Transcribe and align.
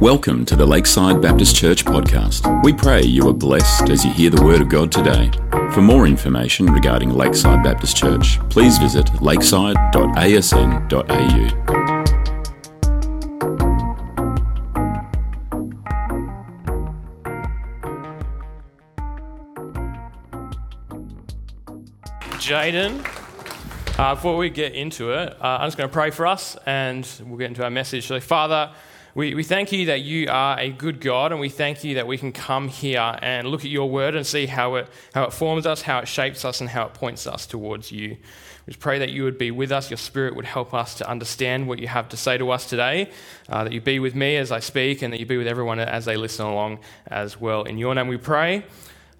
Welcome 0.00 0.46
to 0.46 0.56
the 0.56 0.64
Lakeside 0.64 1.20
Baptist 1.20 1.54
Church 1.54 1.84
podcast. 1.84 2.64
We 2.64 2.72
pray 2.72 3.02
you 3.02 3.28
are 3.28 3.34
blessed 3.34 3.90
as 3.90 4.02
you 4.02 4.10
hear 4.10 4.30
the 4.30 4.42
Word 4.42 4.62
of 4.62 4.70
God 4.70 4.90
today. 4.90 5.30
For 5.74 5.82
more 5.82 6.06
information 6.06 6.72
regarding 6.72 7.10
Lakeside 7.10 7.62
Baptist 7.62 7.98
Church, 7.98 8.40
please 8.48 8.78
visit 8.78 9.20
lakeside.asn.au. 9.20 10.90
Jaden. 22.38 23.98
Uh, 23.98 24.14
before 24.14 24.38
we 24.38 24.48
get 24.48 24.72
into 24.72 25.12
it, 25.12 25.36
uh, 25.42 25.58
I'm 25.60 25.66
just 25.66 25.76
going 25.76 25.90
to 25.90 25.92
pray 25.92 26.10
for 26.10 26.26
us 26.26 26.56
and 26.64 27.06
we'll 27.26 27.36
get 27.36 27.48
into 27.48 27.62
our 27.62 27.70
message. 27.70 28.06
So, 28.06 28.18
Father, 28.18 28.72
we, 29.14 29.34
we 29.34 29.42
thank 29.42 29.72
you 29.72 29.86
that 29.86 30.02
you 30.02 30.28
are 30.30 30.58
a 30.58 30.70
good 30.70 31.00
God, 31.00 31.32
and 31.32 31.40
we 31.40 31.48
thank 31.48 31.82
you 31.82 31.96
that 31.96 32.06
we 32.06 32.16
can 32.16 32.32
come 32.32 32.68
here 32.68 33.18
and 33.20 33.48
look 33.48 33.64
at 33.64 33.70
your 33.70 33.90
word 33.90 34.14
and 34.14 34.26
see 34.26 34.46
how 34.46 34.76
it, 34.76 34.88
how 35.14 35.24
it 35.24 35.32
forms 35.32 35.66
us, 35.66 35.82
how 35.82 35.98
it 35.98 36.08
shapes 36.08 36.44
us, 36.44 36.60
and 36.60 36.70
how 36.70 36.86
it 36.86 36.94
points 36.94 37.26
us 37.26 37.46
towards 37.46 37.90
you. 37.90 38.16
We 38.66 38.74
pray 38.74 39.00
that 39.00 39.10
you 39.10 39.24
would 39.24 39.38
be 39.38 39.50
with 39.50 39.72
us, 39.72 39.90
your 39.90 39.96
spirit 39.96 40.36
would 40.36 40.44
help 40.44 40.72
us 40.72 40.94
to 40.96 41.08
understand 41.08 41.66
what 41.66 41.80
you 41.80 41.88
have 41.88 42.08
to 42.10 42.16
say 42.16 42.38
to 42.38 42.50
us 42.50 42.66
today, 42.66 43.10
uh, 43.48 43.64
that 43.64 43.72
you 43.72 43.80
be 43.80 43.98
with 43.98 44.14
me 44.14 44.36
as 44.36 44.52
I 44.52 44.60
speak, 44.60 45.02
and 45.02 45.12
that 45.12 45.18
you 45.18 45.26
be 45.26 45.36
with 45.36 45.48
everyone 45.48 45.80
as 45.80 46.04
they 46.04 46.16
listen 46.16 46.46
along 46.46 46.78
as 47.08 47.40
well. 47.40 47.64
In 47.64 47.78
your 47.78 47.94
name 47.94 48.06
we 48.06 48.16
pray. 48.16 48.64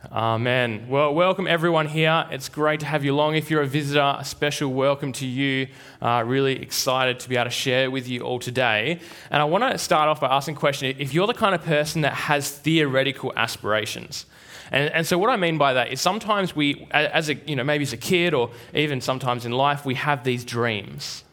Amen. 0.09 0.87
Well, 0.89 1.13
welcome 1.15 1.47
everyone 1.47 1.87
here. 1.87 2.27
It's 2.31 2.49
great 2.49 2.81
to 2.81 2.87
have 2.87 3.05
you 3.05 3.13
along. 3.13 3.37
If 3.37 3.51
you're 3.51 3.61
a 3.61 3.67
visitor, 3.67 4.17
a 4.19 4.25
special 4.25 4.73
welcome 4.73 5.13
to 5.13 5.27
you. 5.27 5.69
Uh, 6.01 6.25
really 6.27 6.61
excited 6.63 7.21
to 7.21 7.29
be 7.29 7.37
able 7.37 7.45
to 7.45 7.51
share 7.51 7.91
with 7.91 8.09
you 8.09 8.23
all 8.23 8.39
today. 8.39 8.99
And 9.31 9.43
I 9.43 9.45
want 9.45 9.71
to 9.71 9.77
start 9.77 10.09
off 10.09 10.19
by 10.19 10.29
asking 10.29 10.57
a 10.57 10.59
question 10.59 10.97
if 10.99 11.13
you're 11.13 11.27
the 11.27 11.35
kind 11.35 11.55
of 11.55 11.63
person 11.63 12.01
that 12.01 12.15
has 12.15 12.51
theoretical 12.51 13.35
aspirations, 13.37 14.25
and, 14.73 14.91
and 14.93 15.07
so 15.07 15.19
what 15.19 15.29
I 15.29 15.37
mean 15.37 15.59
by 15.59 15.75
that 15.75 15.93
is 15.93 16.01
sometimes 16.01 16.57
we, 16.57 16.89
as 16.93 17.29
a, 17.29 17.35
you 17.35 17.55
know, 17.55 17.65
maybe 17.65 17.83
as 17.83 17.93
a 17.93 17.99
kid 17.99 18.33
or 18.33 18.51
even 18.73 19.03
sometimes 19.03 19.45
in 19.45 19.53
life, 19.53 19.85
we 19.85 19.97
have 19.97 20.25
these 20.25 20.47
dreams. 20.47 21.25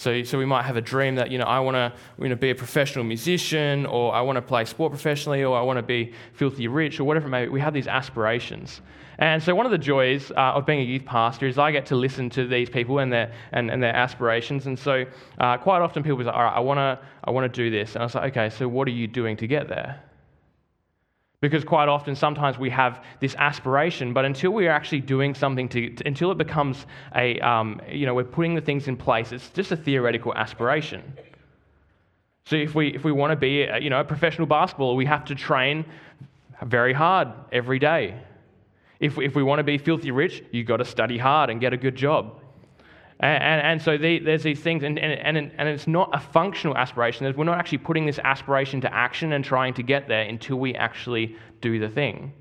So, 0.00 0.22
so 0.22 0.38
we 0.38 0.46
might 0.46 0.62
have 0.62 0.78
a 0.78 0.80
dream 0.80 1.16
that, 1.16 1.30
you 1.30 1.36
know, 1.36 1.44
I 1.44 1.60
want 1.60 1.74
to 1.74 1.92
you 2.22 2.30
know, 2.30 2.34
be 2.34 2.48
a 2.48 2.54
professional 2.54 3.04
musician, 3.04 3.84
or 3.84 4.14
I 4.14 4.22
want 4.22 4.36
to 4.36 4.40
play 4.42 4.64
sport 4.64 4.92
professionally, 4.92 5.44
or 5.44 5.58
I 5.58 5.60
want 5.60 5.76
to 5.76 5.82
be 5.82 6.14
filthy 6.32 6.68
rich, 6.68 6.98
or 6.98 7.04
whatever 7.04 7.26
it 7.26 7.28
may 7.28 7.44
be. 7.44 7.50
We 7.50 7.60
have 7.60 7.74
these 7.74 7.86
aspirations. 7.86 8.80
And 9.18 9.42
so 9.42 9.54
one 9.54 9.66
of 9.66 9.72
the 9.72 9.76
joys 9.76 10.30
uh, 10.30 10.56
of 10.56 10.64
being 10.64 10.80
a 10.80 10.84
youth 10.84 11.04
pastor 11.04 11.46
is 11.46 11.58
I 11.58 11.70
get 11.70 11.84
to 11.86 11.96
listen 11.96 12.30
to 12.30 12.46
these 12.46 12.70
people 12.70 13.00
and 13.00 13.12
their, 13.12 13.30
and, 13.52 13.70
and 13.70 13.82
their 13.82 13.94
aspirations. 13.94 14.66
And 14.66 14.78
so 14.78 15.04
uh, 15.36 15.58
quite 15.58 15.82
often 15.82 16.02
people 16.02 16.24
say, 16.24 16.30
all 16.30 16.44
right, 16.44 16.56
I 16.56 16.60
want 16.60 16.78
to 16.78 16.98
I 17.22 17.30
wanna 17.30 17.50
do 17.50 17.70
this. 17.70 17.94
And 17.94 18.02
I 18.02 18.06
was 18.06 18.14
like, 18.14 18.34
okay, 18.34 18.48
so 18.48 18.66
what 18.68 18.88
are 18.88 18.92
you 18.92 19.06
doing 19.06 19.36
to 19.36 19.46
get 19.46 19.68
there? 19.68 20.00
Because 21.40 21.64
quite 21.64 21.88
often, 21.88 22.14
sometimes 22.14 22.58
we 22.58 22.68
have 22.70 23.02
this 23.20 23.34
aspiration, 23.36 24.12
but 24.12 24.26
until 24.26 24.50
we 24.50 24.66
are 24.66 24.72
actually 24.72 25.00
doing 25.00 25.34
something 25.34 25.70
to, 25.70 25.88
to 25.94 26.06
until 26.06 26.30
it 26.30 26.38
becomes 26.38 26.84
a, 27.14 27.40
um, 27.40 27.80
you 27.88 28.04
know, 28.04 28.14
we're 28.14 28.24
putting 28.24 28.54
the 28.54 28.60
things 28.60 28.88
in 28.88 28.96
place, 28.96 29.32
it's 29.32 29.48
just 29.50 29.72
a 29.72 29.76
theoretical 29.76 30.34
aspiration. 30.34 31.02
So 32.44 32.56
if 32.56 32.74
we, 32.74 32.88
if 32.88 33.04
we 33.04 33.12
want 33.12 33.30
to 33.30 33.36
be, 33.36 33.62
a, 33.62 33.78
you 33.78 33.88
know, 33.88 34.00
a 34.00 34.04
professional 34.04 34.46
basketballer, 34.46 34.96
we 34.96 35.06
have 35.06 35.24
to 35.26 35.34
train 35.34 35.86
very 36.62 36.92
hard 36.92 37.28
every 37.52 37.78
day. 37.78 38.20
If, 38.98 39.18
if 39.18 39.34
we 39.34 39.42
want 39.42 39.60
to 39.60 39.64
be 39.64 39.78
filthy 39.78 40.10
rich, 40.10 40.42
you've 40.50 40.66
got 40.66 40.78
to 40.78 40.84
study 40.84 41.16
hard 41.16 41.48
and 41.48 41.58
get 41.58 41.72
a 41.72 41.76
good 41.78 41.96
job. 41.96 42.39
And, 43.20 43.42
and, 43.42 43.62
and 43.66 43.82
so 43.82 43.98
the, 43.98 44.18
there's 44.18 44.42
these 44.42 44.60
things, 44.60 44.82
and, 44.82 44.98
and, 44.98 45.36
and 45.36 45.68
it's 45.68 45.86
not 45.86 46.10
a 46.14 46.18
functional 46.18 46.76
aspiration. 46.76 47.32
We're 47.36 47.44
not 47.44 47.58
actually 47.58 47.78
putting 47.78 48.06
this 48.06 48.18
aspiration 48.18 48.80
to 48.80 48.92
action 48.92 49.34
and 49.34 49.44
trying 49.44 49.74
to 49.74 49.82
get 49.82 50.08
there 50.08 50.22
until 50.22 50.56
we 50.56 50.74
actually 50.74 51.36
do 51.60 51.78
the 51.78 51.88
thing. 51.88 52.32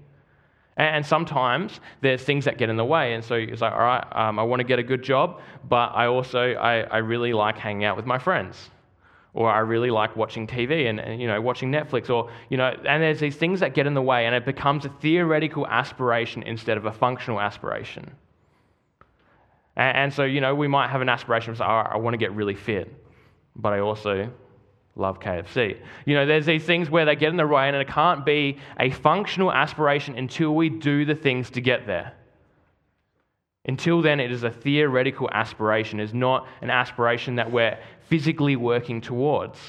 And 0.77 1.05
sometimes 1.05 1.81
there's 1.99 2.23
things 2.23 2.45
that 2.45 2.57
get 2.57 2.69
in 2.69 2.77
the 2.77 2.85
way. 2.85 3.13
And 3.13 3.21
so 3.21 3.35
it's 3.35 3.61
like, 3.61 3.73
all 3.73 3.79
right, 3.79 4.05
um, 4.13 4.39
I 4.39 4.43
want 4.43 4.61
to 4.61 4.63
get 4.63 4.79
a 4.79 4.83
good 4.83 5.03
job, 5.03 5.41
but 5.67 5.91
I 5.93 6.05
also, 6.05 6.53
I, 6.53 6.83
I 6.83 6.97
really 6.99 7.33
like 7.33 7.57
hanging 7.57 7.83
out 7.83 7.97
with 7.97 8.05
my 8.05 8.17
friends. 8.17 8.69
Or 9.33 9.51
I 9.51 9.59
really 9.59 9.91
like 9.91 10.15
watching 10.15 10.47
TV 10.47 10.89
and, 10.89 10.99
and, 10.99 11.21
you 11.21 11.27
know, 11.27 11.39
watching 11.41 11.69
Netflix. 11.69 12.09
Or, 12.09 12.31
you 12.49 12.55
know, 12.55 12.69
and 12.87 13.03
there's 13.03 13.19
these 13.19 13.35
things 13.35 13.59
that 13.59 13.73
get 13.73 13.85
in 13.87 13.93
the 13.93 14.01
way 14.01 14.25
and 14.25 14.33
it 14.33 14.45
becomes 14.45 14.85
a 14.85 14.89
theoretical 15.01 15.67
aspiration 15.67 16.43
instead 16.43 16.77
of 16.77 16.85
a 16.85 16.93
functional 16.93 17.41
aspiration. 17.41 18.15
And, 19.75 19.97
and 19.97 20.13
so, 20.13 20.23
you 20.23 20.41
know, 20.41 20.55
we 20.55 20.67
might 20.67 20.89
have 20.89 21.01
an 21.01 21.09
aspiration 21.09 21.51
of, 21.51 21.61
oh, 21.61 21.63
I 21.63 21.97
want 21.97 22.13
to 22.13 22.17
get 22.17 22.33
really 22.33 22.55
fit, 22.55 22.93
but 23.55 23.73
I 23.73 23.79
also 23.79 24.31
love 24.95 25.19
KFC. 25.19 25.77
You 26.05 26.15
know, 26.15 26.25
there's 26.25 26.45
these 26.45 26.63
things 26.63 26.89
where 26.89 27.05
they 27.05 27.15
get 27.15 27.29
in 27.29 27.37
the 27.37 27.47
way, 27.47 27.67
and 27.67 27.75
it 27.75 27.87
can't 27.87 28.25
be 28.25 28.57
a 28.79 28.89
functional 28.91 29.51
aspiration 29.51 30.17
until 30.17 30.53
we 30.55 30.69
do 30.69 31.05
the 31.05 31.15
things 31.15 31.49
to 31.51 31.61
get 31.61 31.87
there. 31.87 32.13
Until 33.65 34.01
then, 34.01 34.19
it 34.19 34.31
is 34.31 34.43
a 34.43 34.49
theoretical 34.49 35.29
aspiration, 35.31 35.99
it's 35.99 36.13
not 36.13 36.47
an 36.61 36.69
aspiration 36.69 37.35
that 37.35 37.51
we're 37.51 37.77
physically 38.07 38.55
working 38.55 39.01
towards. 39.01 39.59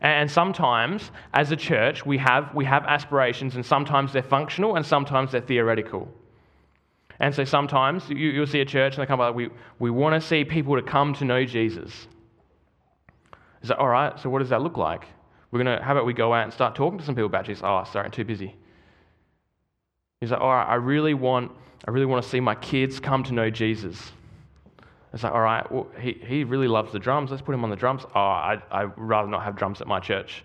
And 0.00 0.30
sometimes, 0.30 1.10
as 1.34 1.50
a 1.50 1.56
church, 1.56 2.06
we 2.06 2.18
have, 2.18 2.54
we 2.54 2.64
have 2.66 2.84
aspirations, 2.84 3.56
and 3.56 3.66
sometimes 3.66 4.12
they're 4.12 4.22
functional 4.22 4.76
and 4.76 4.86
sometimes 4.86 5.32
they're 5.32 5.40
theoretical. 5.40 6.08
And 7.20 7.34
so 7.34 7.44
sometimes 7.44 8.08
you, 8.08 8.38
will 8.38 8.46
see 8.46 8.60
a 8.60 8.64
church 8.64 8.94
and 8.94 9.02
they 9.02 9.06
come 9.06 9.18
like, 9.18 9.34
we, 9.34 9.50
we 9.78 9.90
want 9.90 10.20
to 10.20 10.26
see 10.26 10.44
people 10.44 10.76
to 10.76 10.82
come 10.82 11.14
to 11.14 11.24
know 11.24 11.44
Jesus. 11.44 12.06
Is 13.62 13.68
that 13.68 13.78
all 13.78 13.88
right? 13.88 14.18
So 14.20 14.30
what 14.30 14.38
does 14.38 14.50
that 14.50 14.62
look 14.62 14.76
like? 14.76 15.04
We're 15.50 15.58
gonna 15.58 15.82
how 15.82 15.92
about 15.92 16.04
we 16.04 16.12
go 16.12 16.32
out 16.34 16.44
and 16.44 16.52
start 16.52 16.74
talking 16.74 16.98
to 16.98 17.04
some 17.04 17.14
people 17.14 17.26
about 17.26 17.46
Jesus? 17.46 17.62
Oh, 17.64 17.82
sorry, 17.90 18.04
I'm 18.04 18.10
too 18.10 18.24
busy. 18.24 18.54
He's 20.20 20.30
like, 20.30 20.40
all 20.40 20.50
right, 20.52 20.66
I 20.66 20.74
really 20.74 21.14
want, 21.14 21.52
I 21.86 21.90
really 21.90 22.06
want 22.06 22.22
to 22.22 22.28
see 22.28 22.40
my 22.40 22.54
kids 22.54 23.00
come 23.00 23.22
to 23.24 23.32
know 23.32 23.50
Jesus. 23.50 24.12
It's 25.12 25.22
like, 25.22 25.32
all 25.32 25.40
right, 25.40 25.70
well, 25.72 25.88
he, 25.98 26.20
he 26.24 26.44
really 26.44 26.68
loves 26.68 26.92
the 26.92 26.98
drums. 26.98 27.30
Let's 27.30 27.42
put 27.42 27.54
him 27.54 27.64
on 27.64 27.70
the 27.70 27.76
drums. 27.76 28.02
Oh, 28.14 28.20
I, 28.20 28.60
I'd 28.70 28.92
rather 28.96 29.28
not 29.28 29.44
have 29.44 29.56
drums 29.56 29.80
at 29.80 29.86
my 29.86 30.00
church. 30.00 30.44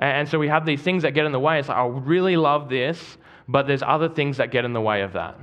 And 0.00 0.28
so 0.28 0.38
we 0.38 0.48
have 0.48 0.64
these 0.64 0.80
things 0.80 1.02
that 1.02 1.12
get 1.12 1.26
in 1.26 1.32
the 1.32 1.40
way. 1.40 1.58
It's 1.58 1.68
like, 1.68 1.76
I 1.76 1.86
really 1.86 2.36
love 2.36 2.68
this, 2.68 3.18
but 3.48 3.66
there's 3.66 3.82
other 3.82 4.08
things 4.08 4.36
that 4.36 4.50
get 4.50 4.64
in 4.64 4.72
the 4.72 4.80
way 4.80 5.00
of 5.02 5.14
that. 5.14 5.36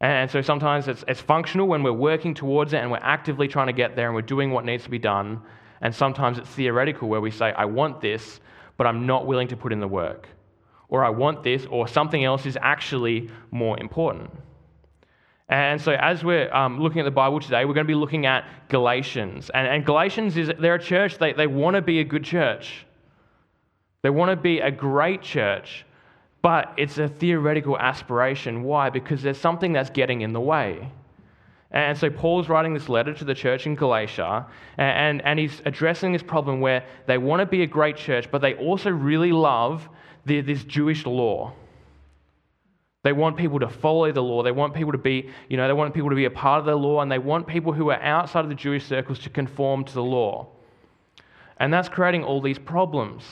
And 0.00 0.30
so 0.30 0.42
sometimes 0.42 0.86
it's, 0.86 1.02
it's 1.08 1.20
functional 1.20 1.66
when 1.66 1.82
we're 1.82 1.92
working 1.92 2.34
towards 2.34 2.74
it 2.74 2.78
and 2.78 2.90
we're 2.90 2.98
actively 2.98 3.48
trying 3.48 3.68
to 3.68 3.72
get 3.72 3.96
there 3.96 4.06
and 4.06 4.14
we're 4.14 4.22
doing 4.22 4.50
what 4.50 4.66
needs 4.66 4.84
to 4.84 4.90
be 4.90 4.98
done. 4.98 5.40
And 5.80 5.94
sometimes 5.94 6.36
it's 6.38 6.48
theoretical 6.50 7.08
where 7.08 7.22
we 7.22 7.30
say, 7.30 7.52
I 7.52 7.64
want 7.64 8.02
this, 8.02 8.40
but 8.76 8.86
I'm 8.86 9.06
not 9.06 9.26
willing 9.26 9.48
to 9.48 9.56
put 9.56 9.72
in 9.72 9.80
the 9.80 9.88
work. 9.88 10.28
Or 10.88 11.04
I 11.04 11.08
want 11.08 11.42
this, 11.42 11.66
or 11.70 11.88
something 11.88 12.22
else 12.22 12.44
is 12.44 12.58
actually 12.60 13.30
more 13.50 13.80
important. 13.80 14.30
And 15.48 15.80
so, 15.80 15.92
as 15.92 16.24
we're 16.24 16.52
um, 16.54 16.80
looking 16.80 17.00
at 17.00 17.04
the 17.04 17.10
Bible 17.10 17.40
today, 17.40 17.64
we're 17.64 17.74
going 17.74 17.86
to 17.86 17.90
be 17.90 17.94
looking 17.94 18.26
at 18.26 18.46
Galatians. 18.68 19.50
And, 19.52 19.66
and 19.66 19.84
Galatians 19.84 20.36
is 20.36 20.50
they're 20.58 20.76
a 20.76 20.82
church, 20.82 21.18
they, 21.18 21.32
they 21.32 21.46
want 21.46 21.76
to 21.76 21.82
be 21.82 22.00
a 22.00 22.04
good 22.04 22.24
church. 22.24 22.86
They 24.02 24.10
want 24.10 24.30
to 24.30 24.36
be 24.36 24.60
a 24.60 24.70
great 24.70 25.22
church, 25.22 25.84
but 26.44 26.74
it's 26.76 26.98
a 26.98 27.08
theoretical 27.08 27.78
aspiration. 27.78 28.64
Why? 28.64 28.90
Because 28.90 29.22
there's 29.22 29.40
something 29.40 29.72
that's 29.72 29.88
getting 29.88 30.20
in 30.20 30.34
the 30.34 30.40
way. 30.42 30.90
And 31.70 31.96
so 31.96 32.10
Paul's 32.10 32.50
writing 32.50 32.74
this 32.74 32.90
letter 32.90 33.14
to 33.14 33.24
the 33.24 33.34
church 33.34 33.64
in 33.64 33.74
Galatia, 33.74 34.44
and, 34.76 35.22
and 35.22 35.38
he's 35.38 35.62
addressing 35.64 36.12
this 36.12 36.22
problem 36.22 36.60
where 36.60 36.84
they 37.06 37.16
want 37.16 37.40
to 37.40 37.46
be 37.46 37.62
a 37.62 37.66
great 37.66 37.96
church, 37.96 38.30
but 38.30 38.42
they 38.42 38.52
also 38.56 38.90
really 38.90 39.32
love 39.32 39.88
the, 40.26 40.42
this 40.42 40.64
Jewish 40.64 41.06
law. 41.06 41.54
They 43.04 43.14
want 43.14 43.38
people 43.38 43.60
to 43.60 43.68
follow 43.70 44.12
the 44.12 44.22
law. 44.22 44.42
They 44.42 44.52
want 44.52 44.74
people 44.74 44.92
to 44.92 44.98
be, 44.98 45.30
you 45.48 45.56
know, 45.56 45.66
they 45.66 45.72
want 45.72 45.94
people 45.94 46.10
to 46.10 46.16
be 46.16 46.26
a 46.26 46.30
part 46.30 46.60
of 46.60 46.66
the 46.66 46.76
law, 46.76 47.00
and 47.00 47.10
they 47.10 47.18
want 47.18 47.46
people 47.46 47.72
who 47.72 47.88
are 47.88 48.02
outside 48.02 48.44
of 48.44 48.50
the 48.50 48.54
Jewish 48.54 48.84
circles 48.84 49.18
to 49.20 49.30
conform 49.30 49.82
to 49.86 49.94
the 49.94 50.04
law. 50.04 50.48
And 51.58 51.72
that's 51.72 51.88
creating 51.88 52.22
all 52.22 52.42
these 52.42 52.58
problems. 52.58 53.24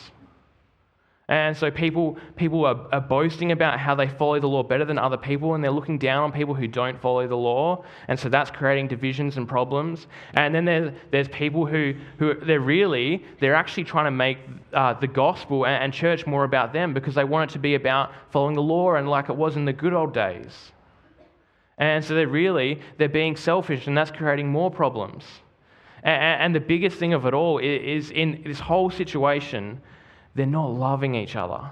And 1.32 1.56
so 1.56 1.70
people, 1.70 2.19
people 2.37 2.67
are, 2.67 2.79
are, 2.93 3.00
boasting 3.00 3.52
about 3.52 3.81
how 3.81 3.94
they 3.94 4.06
follow 4.06 4.38
the 4.38 4.46
law 4.46 4.62
better 4.62 4.84
than 4.84 4.99
other 4.99 5.17
people, 5.17 5.55
and 5.55 5.64
they're 5.64 5.70
looking 5.70 5.96
down 5.96 6.25
on 6.25 6.31
people 6.31 6.52
who 6.52 6.69
don't 6.69 7.00
follow 7.00 7.26
the 7.26 7.34
law. 7.34 7.87
And 8.08 8.20
so 8.20 8.29
that's 8.29 8.50
creating 8.50 8.88
divisions 8.88 9.38
and 9.38 9.49
problems. 9.49 10.08
And 10.34 10.55
then 10.55 10.67
there's, 10.67 10.93
there's 11.11 11.29
people 11.29 11.64
who, 11.64 11.94
who 12.19 12.34
they're 12.34 12.61
really, 12.61 13.25
they're 13.40 13.55
actually 13.55 13.84
trying 13.84 14.05
to 14.05 14.11
make 14.11 14.40
uh, 14.75 14.93
the 14.93 15.06
gospel 15.06 15.64
and, 15.64 15.84
and 15.84 15.94
church 15.94 16.26
more 16.26 16.44
about 16.44 16.75
them 16.75 16.93
because 16.93 17.14
they 17.14 17.25
want 17.25 17.50
it 17.50 17.55
to 17.55 17.58
be 17.58 17.76
about 17.76 18.12
following 18.29 18.55
the 18.55 18.61
law 18.61 18.96
and 18.96 19.08
like 19.08 19.31
it 19.31 19.37
was 19.37 19.56
in 19.56 19.64
the 19.64 19.73
good 19.73 19.94
old 19.94 20.12
days. 20.12 20.73
And 21.79 22.05
so 22.05 22.12
they're 22.14 22.29
really, 22.29 22.79
they're 22.99 23.08
being 23.08 23.37
selfish, 23.37 23.87
and 23.87 23.96
that's 23.96 24.11
creating 24.11 24.49
more 24.49 24.70
problems. 24.70 25.25
And, 26.02 26.43
and 26.43 26.55
the 26.55 26.61
biggest 26.61 26.99
thing 26.99 27.14
of 27.14 27.25
it 27.25 27.32
all 27.32 27.56
is 27.56 28.11
in 28.11 28.43
this 28.44 28.61
whole 28.61 28.90
situation 28.90 29.81
they're 30.34 30.46
not 30.46 30.73
loving 30.73 31.14
each 31.14 31.37
other. 31.37 31.70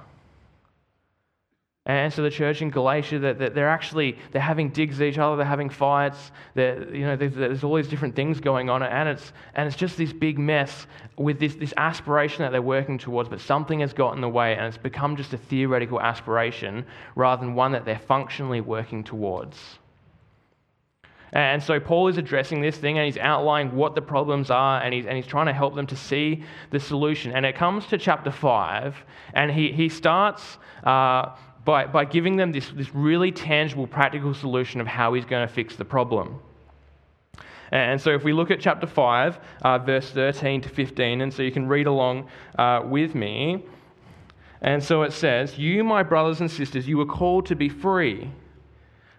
And 1.87 2.13
so 2.13 2.23
the 2.23 2.31
church 2.31 2.61
in 2.61 2.71
Galatia, 2.71 3.19
that 3.19 3.55
they're 3.55 3.69
actually 3.69 4.19
they're 4.33 4.43
having 4.43 4.69
digs 4.69 5.01
at 5.01 5.07
each 5.07 5.19
other, 5.19 5.37
they're 5.37 5.47
having 5.47 5.71
fights, 5.71 6.31
they're, 6.55 6.95
you 6.95 7.07
know, 7.07 7.17
there's, 7.17 7.65
all 7.65 7.75
these 7.75 7.89
different 7.89 8.15
things 8.15 8.39
going 8.39 8.69
on, 8.69 8.83
and 8.83 9.09
it's 9.09 9.33
and 9.55 9.67
it's 9.67 9.77
just 9.77 9.97
this 9.97 10.13
big 10.13 10.39
mess 10.39 10.87
with 11.17 11.41
this 11.41 11.55
this 11.55 11.73
aspiration 11.79 12.43
that 12.43 12.53
they're 12.53 12.61
working 12.61 12.99
towards, 12.99 13.31
but 13.31 13.41
something 13.41 13.81
has 13.81 13.95
got 13.95 14.15
in 14.15 14.21
the 14.21 14.29
way, 14.29 14.55
and 14.57 14.67
it's 14.67 14.77
become 14.77 15.17
just 15.17 15.33
a 15.33 15.39
theoretical 15.39 16.01
aspiration 16.01 16.85
rather 17.17 17.41
than 17.41 17.55
one 17.55 17.73
that 17.73 17.87
they're 17.87 17.99
functionally 17.99 18.61
working 18.61 19.03
towards. 19.03 19.57
And 21.33 21.63
so 21.63 21.79
Paul 21.79 22.09
is 22.09 22.19
addressing 22.19 22.61
this 22.61 22.77
thing 22.77 22.99
and 22.99 23.07
he's 23.07 23.19
outlining 23.19 23.77
what 23.77 23.95
the 23.95 24.03
problems 24.03 24.51
are 24.51 24.83
and 24.83 24.93
he's, 24.93 25.07
and 25.07 25.17
he's 25.17 25.27
trying 25.27 25.47
to 25.47 25.53
help 25.53 25.75
them 25.77 25.87
to 25.87 25.97
see 25.97 26.43
the 26.71 26.81
solution. 26.81 27.33
And 27.33 27.47
it 27.47 27.55
comes 27.55 27.87
to 27.87 27.99
chapter 27.99 28.31
5 28.31 28.97
and 29.35 29.51
he, 29.51 29.71
he 29.71 29.89
starts 29.89 30.59
uh, 30.85 31.37
by, 31.65 31.87
by 31.87 32.05
giving 32.05 32.37
them 32.37 32.51
this, 32.51 32.69
this 32.71 32.93
really 32.95 33.31
tangible, 33.31 33.87
practical 33.87 34.35
solution 34.35 34.81
of 34.81 34.87
how 34.87 35.15
he's 35.15 35.25
going 35.25 35.47
to 35.47 35.53
fix 35.53 35.77
the 35.77 35.85
problem. 35.85 36.41
And 37.73 38.01
so 38.01 38.11
if 38.11 38.25
we 38.25 38.33
look 38.33 38.51
at 38.51 38.59
chapter 38.59 38.87
5, 38.87 39.39
uh, 39.63 39.79
verse 39.79 40.11
13 40.11 40.63
to 40.63 40.69
15, 40.69 41.21
and 41.21 41.33
so 41.33 41.43
you 41.43 41.53
can 41.53 41.69
read 41.69 41.87
along 41.87 42.29
uh, 42.59 42.83
with 42.85 43.15
me. 43.15 43.65
And 44.63 44.83
so 44.83 45.03
it 45.03 45.13
says, 45.13 45.57
You, 45.57 45.85
my 45.85 46.03
brothers 46.03 46.41
and 46.41 46.51
sisters, 46.51 46.89
you 46.89 46.99
were 46.99 47.07
called 47.07 47.47
to 47.47 47.55
be 47.55 47.69
free. 47.69 48.31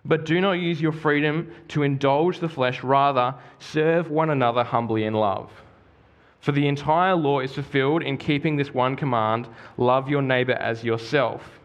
But 0.04 0.26
do 0.26 0.42
not 0.42 0.54
use 0.54 0.82
your 0.82 0.92
freedom 0.92 1.52
to 1.70 1.84
indulge 1.84 2.40
the 2.40 2.50
flesh, 2.50 2.84
rather, 2.84 3.36
serve 3.60 4.10
one 4.10 4.32
another 4.32 4.64
humbly 4.64 5.04
in 5.04 5.14
love. 5.14 5.52
For 6.40 6.52
the 6.52 6.68
entire 6.68 7.16
law 7.16 7.40
is 7.40 7.54
fulfilled 7.54 8.02
in 8.02 8.18
keeping 8.18 8.56
this 8.56 8.74
one 8.74 8.96
command 8.96 9.48
love 9.78 10.10
your 10.10 10.24
neighbor 10.24 10.54
as 10.54 10.84
yourself. 10.84 11.60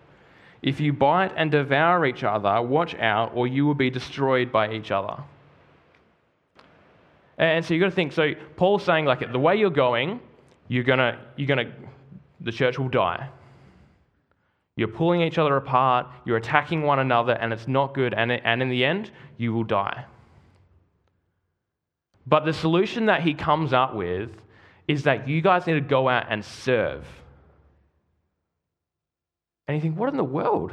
If 0.63 0.81
you 0.81 0.93
bite 0.93 1.33
and 1.37 1.51
devour 1.51 2.05
each 2.05 2.25
other, 2.25 2.61
watch 2.61 2.95
out, 2.97 3.33
or 3.35 3.47
you 3.47 3.65
will 3.65 3.75
be 3.75 3.89
destroyed 3.89 4.53
by 4.53 4.71
each 4.73 4.91
other. 4.91 5.23
And 7.39 7.65
so 7.65 7.73
you've 7.73 7.83
got 7.83 7.91
to 7.91 7.95
think 7.95 8.13
so, 8.13 8.33
Paul's 8.57 8.85
saying, 8.85 9.05
like, 9.05 9.33
the 9.33 9.39
way 9.39 9.57
you're 9.57 9.71
going, 9.71 10.21
you're 10.69 10.85
going 10.85 10.99
to, 10.99 11.19
you're 11.37 11.47
going 11.47 11.67
to, 11.67 11.73
the 12.41 12.53
church 12.53 12.79
will 12.79 12.89
die. 12.89 13.29
You're 14.77 14.89
pulling 14.89 15.23
each 15.23 15.39
other 15.39 15.57
apart, 15.57 16.07
you're 16.25 16.37
attacking 16.37 16.83
one 16.83 16.99
another, 16.99 17.33
and 17.33 17.53
it's 17.53 17.67
not 17.67 17.95
good. 17.95 18.13
And, 18.13 18.31
and 18.31 18.61
in 18.61 18.69
the 18.69 18.85
end, 18.85 19.11
you 19.39 19.53
will 19.55 19.65
die. 19.65 20.05
But 22.27 22.45
the 22.45 22.53
solution 22.53 23.07
that 23.07 23.23
he 23.23 23.35
comes 23.35 23.73
up 23.73 23.95
with 23.95 24.31
is 24.87 25.05
that 25.05 25.29
you 25.29 25.41
guys 25.41 25.67
need 25.67 25.75
to 25.75 25.81
go 25.81 26.09
out 26.09 26.27
and 26.29 26.45
serve. 26.45 27.07
And 29.67 29.77
you 29.77 29.81
think, 29.81 29.99
what 29.99 30.11
in 30.11 30.17
the 30.17 30.25
world? 30.25 30.73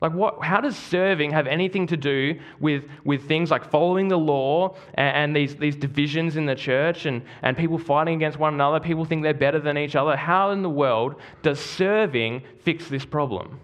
Like, 0.00 0.12
what, 0.12 0.44
how 0.44 0.60
does 0.60 0.76
serving 0.76 1.32
have 1.32 1.48
anything 1.48 1.88
to 1.88 1.96
do 1.96 2.38
with, 2.60 2.84
with 3.04 3.26
things 3.26 3.50
like 3.50 3.68
following 3.68 4.06
the 4.06 4.18
law 4.18 4.76
and, 4.94 5.16
and, 5.16 5.36
these, 5.36 5.56
these 5.56 5.74
divisions 5.74 6.36
in 6.36 6.46
the 6.46 6.54
church 6.54 7.04
and, 7.04 7.22
and 7.42 7.56
people 7.56 7.78
fighting 7.78 8.14
against 8.14 8.38
one 8.38 8.54
another? 8.54 8.78
People 8.78 9.04
think 9.04 9.24
they're 9.24 9.34
better 9.34 9.58
than 9.58 9.76
each 9.76 9.96
other. 9.96 10.16
How 10.16 10.52
in 10.52 10.62
the 10.62 10.70
world 10.70 11.16
does 11.42 11.58
serving 11.58 12.42
fix 12.62 12.88
this 12.88 13.04
problem? 13.04 13.58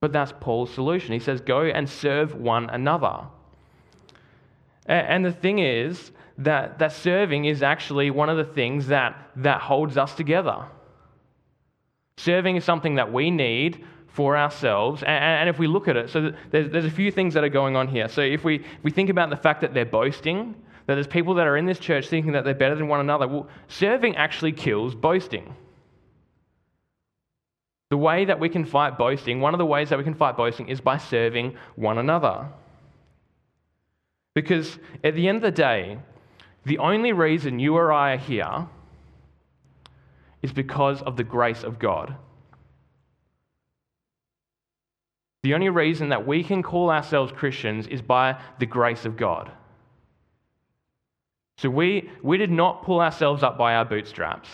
But 0.00 0.12
that's 0.12 0.32
Paul's 0.40 0.74
solution. 0.74 1.12
He 1.12 1.20
says, 1.20 1.40
go 1.40 1.62
and 1.62 1.88
serve 1.88 2.34
one 2.34 2.68
another. 2.70 3.26
And, 4.86 5.06
and 5.06 5.24
the 5.24 5.32
thing 5.32 5.60
is 5.60 6.10
that, 6.38 6.80
that 6.80 6.92
serving 6.92 7.44
is 7.44 7.62
actually 7.62 8.10
one 8.10 8.28
of 8.28 8.36
the 8.36 8.44
things 8.44 8.88
that, 8.88 9.30
that 9.36 9.60
holds 9.60 9.96
us 9.96 10.14
together. 10.16 10.64
Serving 12.16 12.56
is 12.56 12.64
something 12.64 12.96
that 12.96 13.12
we 13.12 13.30
need 13.30 13.84
for 14.12 14.36
ourselves. 14.36 15.02
And, 15.02 15.10
and 15.10 15.48
if 15.48 15.58
we 15.58 15.66
look 15.66 15.88
at 15.88 15.96
it, 15.96 16.10
so 16.10 16.32
there's, 16.50 16.70
there's 16.70 16.84
a 16.84 16.90
few 16.90 17.10
things 17.10 17.34
that 17.34 17.44
are 17.44 17.48
going 17.48 17.76
on 17.76 17.88
here. 17.88 18.08
So 18.08 18.20
if 18.20 18.44
we, 18.44 18.56
if 18.56 18.82
we 18.82 18.90
think 18.90 19.10
about 19.10 19.30
the 19.30 19.36
fact 19.36 19.60
that 19.60 19.74
they're 19.74 19.84
boasting, 19.84 20.54
that 20.86 20.94
there's 20.94 21.06
people 21.06 21.34
that 21.34 21.46
are 21.46 21.56
in 21.56 21.66
this 21.66 21.78
church 21.78 22.08
thinking 22.08 22.32
that 22.32 22.44
they're 22.44 22.54
better 22.54 22.74
than 22.74 22.88
one 22.88 23.00
another, 23.00 23.28
well, 23.28 23.48
serving 23.68 24.16
actually 24.16 24.52
kills 24.52 24.94
boasting. 24.94 25.54
The 27.90 27.96
way 27.96 28.24
that 28.24 28.38
we 28.38 28.48
can 28.48 28.64
fight 28.64 28.98
boasting, 28.98 29.40
one 29.40 29.54
of 29.54 29.58
the 29.58 29.66
ways 29.66 29.88
that 29.90 29.98
we 29.98 30.04
can 30.04 30.14
fight 30.14 30.36
boasting 30.36 30.68
is 30.68 30.80
by 30.80 30.98
serving 30.98 31.56
one 31.76 31.98
another. 31.98 32.48
Because 34.34 34.78
at 35.02 35.14
the 35.14 35.28
end 35.28 35.36
of 35.36 35.42
the 35.42 35.50
day, 35.50 35.98
the 36.64 36.78
only 36.78 37.12
reason 37.12 37.58
you 37.58 37.76
or 37.76 37.92
I 37.92 38.14
are 38.14 38.18
here 38.18 38.66
is 40.42 40.52
because 40.52 41.02
of 41.02 41.16
the 41.16 41.24
grace 41.24 41.64
of 41.64 41.78
God. 41.78 42.14
The 45.42 45.54
only 45.54 45.70
reason 45.70 46.10
that 46.10 46.26
we 46.26 46.44
can 46.44 46.62
call 46.62 46.90
ourselves 46.90 47.32
Christians 47.32 47.86
is 47.86 48.02
by 48.02 48.40
the 48.58 48.66
grace 48.66 49.04
of 49.04 49.16
God. 49.16 49.50
So 51.56 51.70
we, 51.70 52.10
we 52.22 52.38
did 52.38 52.50
not 52.50 52.84
pull 52.84 53.00
ourselves 53.00 53.42
up 53.42 53.56
by 53.56 53.74
our 53.74 53.84
bootstraps. 53.84 54.48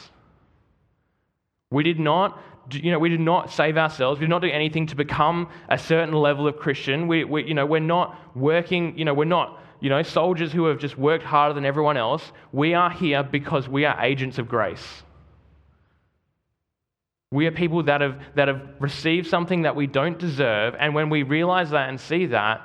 We 1.71 1.83
did 1.83 1.99
not, 1.99 2.41
you 2.73 2.93
know, 2.93 2.99
we 2.99 3.09
did 3.09 3.21
not 3.21 3.53
save 3.53 3.77
ourselves. 3.77 4.21
We 4.21 4.27
did 4.27 4.31
not 4.31 4.43
do 4.43 4.49
anything 4.49 4.87
to 4.89 4.97
become 4.97 5.49
a 5.69 5.79
certain 5.79 6.15
level 6.15 6.47
of 6.47 6.57
Christian. 6.59 7.09
We, 7.09 7.25
we, 7.25 7.45
you 7.45 7.55
know, 7.55 7.67
we're 7.67 7.81
not 7.81 8.17
working, 8.37 8.97
you 8.99 9.05
know, 9.05 9.15
we're 9.15 9.25
not, 9.25 9.61
you 9.81 9.89
know, 9.89 10.03
soldiers 10.03 10.53
who 10.53 10.67
have 10.67 10.79
just 10.79 10.97
worked 10.97 11.25
harder 11.25 11.55
than 11.55 11.65
everyone 11.65 11.97
else. 11.97 12.33
We 12.53 12.75
are 12.75 12.91
here 12.91 13.23
because 13.25 13.69
we 13.69 13.85
are 13.85 14.01
agents 14.05 14.39
of 14.39 14.49
grace. 14.49 15.03
We 17.37 17.47
are 17.47 17.53
people 17.53 17.83
that 17.83 18.01
have, 18.01 18.19
that 18.35 18.49
have 18.49 18.63
received 18.79 19.27
something 19.27 19.61
that 19.63 19.77
we 19.77 19.87
don't 19.87 20.19
deserve, 20.19 20.75
and 20.81 20.95
when 20.95 21.11
we 21.11 21.23
realize 21.23 21.69
that 21.69 21.91
and 21.91 22.01
see 22.01 22.25
that, 22.27 22.63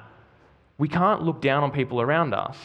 we 0.77 0.87
can't 0.87 1.23
look 1.23 1.41
down 1.41 1.63
on 1.63 1.71
people 1.71 1.99
around 1.99 2.33
us. 2.33 2.57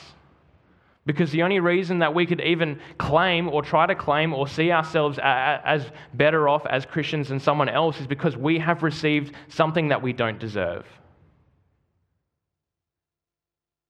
Because 1.05 1.33
the 1.33 1.43
only 1.43 1.59
reason 1.59 1.99
that 1.99 2.15
we 2.15 2.25
could 2.25 2.41
even 2.41 2.79
claim 2.97 3.49
or 3.49 3.61
try 3.61 3.87
to 3.87 3.97
claim 3.97 4.33
or 4.33 4.47
see 4.47 4.71
ourselves 4.71 5.19
as 5.21 5.91
better 6.15 6.49
off 6.49 6.65
as 6.67 6.87
Christians 6.87 7.31
than 7.31 7.41
someone 7.41 7.69
else 7.69 8.01
is 8.01 8.07
because 8.07 8.37
we 8.37 8.61
have 8.61 8.85
received 8.85 9.35
something 9.49 9.89
that 9.89 10.01
we 10.01 10.13
don't 10.13 10.39
deserve. 10.39 10.87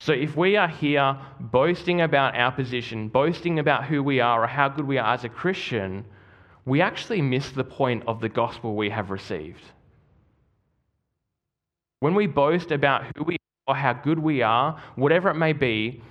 So 0.01 0.15
if 0.15 0.35
we 0.39 0.57
are 0.57 0.69
here 0.69 1.19
boasting 1.39 2.01
about 2.01 2.35
our 2.35 2.51
position, 2.51 3.09
boasting 3.11 3.59
about 3.59 3.85
who 3.85 4.03
we 4.03 4.21
are 4.21 4.45
or 4.45 4.47
how 4.47 4.71
good 4.71 4.87
we 4.87 4.97
are 4.97 5.13
as 5.13 5.25
a 5.25 5.29
Christian, 5.29 6.07
we 6.67 6.83
actually 6.83 7.23
miss 7.23 7.51
the 7.53 7.65
point 7.65 8.03
of 8.07 8.21
the 8.21 8.29
gospel 8.29 8.75
we 8.75 8.91
have 8.91 9.11
received. 9.11 9.63
When 12.01 12.15
we 12.15 12.27
boast 12.27 12.73
about 12.73 13.05
who 13.17 13.25
we 13.25 13.35
are, 13.35 13.39
or 13.69 13.77
how 13.77 13.93
good 13.95 14.19
we 14.19 14.43
are, 14.43 14.81
whatever 14.97 15.31
it 15.31 15.35
may 15.35 15.53
be, 15.53 16.03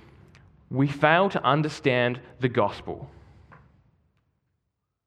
we 0.70 0.88
fail 0.88 1.30
to 1.30 1.42
understand 1.44 2.20
the 2.40 2.48
gospel. 2.48 3.08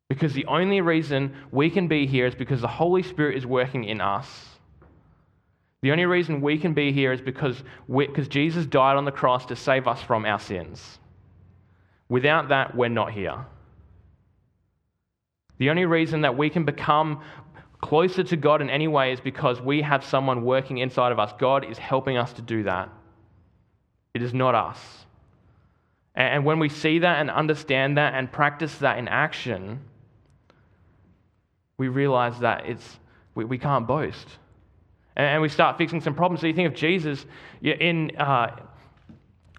Because 0.08 0.34
the 0.34 0.46
only 0.46 0.82
reason 0.82 1.36
we 1.52 1.70
can 1.70 1.88
be 1.88 2.08
here 2.08 2.26
is 2.26 2.34
because 2.34 2.62
the 2.62 2.68
Holy 2.68 3.04
Spirit 3.04 3.38
is 3.38 3.46
working 3.46 3.84
in 3.84 4.02
us. 4.02 4.48
The 5.82 5.92
only 5.92 6.06
reason 6.06 6.42
we 6.42 6.58
can 6.58 6.74
be 6.74 6.92
here 6.92 7.12
is 7.14 7.22
because, 7.22 7.64
because 7.88 8.28
Jesus 8.28 8.66
died 8.66 8.98
on 8.98 9.06
the 9.06 9.12
cross 9.12 9.46
to 9.48 9.56
save 9.56 9.88
us 9.88 10.02
from 10.02 10.26
our 10.26 10.40
sins. 10.40 11.00
Without 12.10 12.50
that, 12.50 12.76
we're 12.76 12.90
not 12.90 13.12
here. 13.12 13.46
The 15.60 15.70
only 15.70 15.86
reason 15.86 16.22
that 16.22 16.36
we 16.38 16.50
can 16.50 16.66
become 16.66 17.22
closer 17.82 18.24
to 18.24 18.36
God 18.36 18.62
in 18.62 18.70
any 18.70 18.88
way 18.88 19.14
is 19.14 19.20
because 19.20 19.62
we 19.62 19.82
have 19.82 20.04
someone 20.04 20.44
working 20.44 20.80
inside 20.80 21.12
of 21.12 21.20
us. 21.20 21.32
God 21.38 21.70
is 21.70 21.78
helping 21.78 22.18
us 22.18 22.34
to 22.34 22.42
do 22.42 22.64
that. 22.64 22.90
It 24.14 24.22
is 24.22 24.34
not 24.34 24.56
us. 24.56 25.06
And 26.16 26.44
when 26.44 26.60
we 26.60 26.68
see 26.68 27.00
that 27.00 27.20
and 27.20 27.30
understand 27.30 27.98
that 27.98 28.14
and 28.14 28.32
practice 28.32 28.78
that 28.80 28.98
in 28.98 29.08
action, 29.08 29.80
we 31.78 31.88
realize 31.88 32.40
that 32.40 32.66
it's, 32.66 33.00
we, 33.36 33.46
we 33.46 33.58
can't 33.58 33.88
boast. 33.88 34.28
And 35.16 35.42
we 35.42 35.50
start 35.50 35.78
fixing 35.78 36.02
some 36.02 36.16
problems. 36.16 36.42
So 36.42 36.48
you 36.48 36.54
think 36.54 36.68
of 36.68 36.76
Jesus 36.76 37.26
in, 37.62 38.12
uh, 38.18 38.58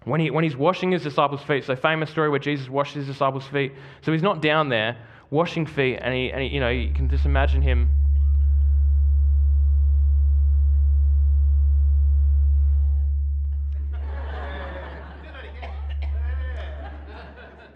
when, 0.03 0.19
he, 0.19 0.31
when 0.31 0.43
he's 0.43 0.55
washing 0.55 0.91
his 0.91 1.03
disciples' 1.03 1.41
feet. 1.43 1.63
So, 1.65 1.75
famous 1.75 2.09
story 2.09 2.29
where 2.29 2.39
Jesus 2.39 2.69
washes 2.69 2.95
his 2.95 3.07
disciples' 3.07 3.45
feet. 3.47 3.73
So 4.01 4.11
he's 4.11 4.23
not 4.23 4.41
down 4.41 4.69
there 4.69 4.97
washing 5.31 5.65
feet, 5.65 5.97
and 6.01 6.13
he, 6.13 6.31
and 6.31 6.43
he, 6.43 6.49
you 6.49 6.59
know, 6.59 6.69
you 6.69 6.93
can 6.93 7.09
just 7.09 7.25
imagine 7.25 7.61
him. 7.61 7.89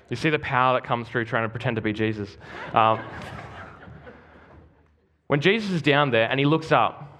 You 0.08 0.16
see 0.16 0.30
the 0.30 0.38
power 0.38 0.80
that 0.80 0.86
comes 0.86 1.08
through 1.10 1.26
trying 1.26 1.46
to 1.46 1.50
pretend 1.50 1.78
to 1.78 1.82
be 1.82 1.92
Jesus. 1.92 2.38
Um, 2.74 3.00
when 5.28 5.42
Jesus 5.42 5.72
is 5.72 5.82
down 5.82 6.12
there 6.12 6.30
and 6.30 6.40
he 6.40 6.46
looks 6.46 6.72
up, 6.72 7.20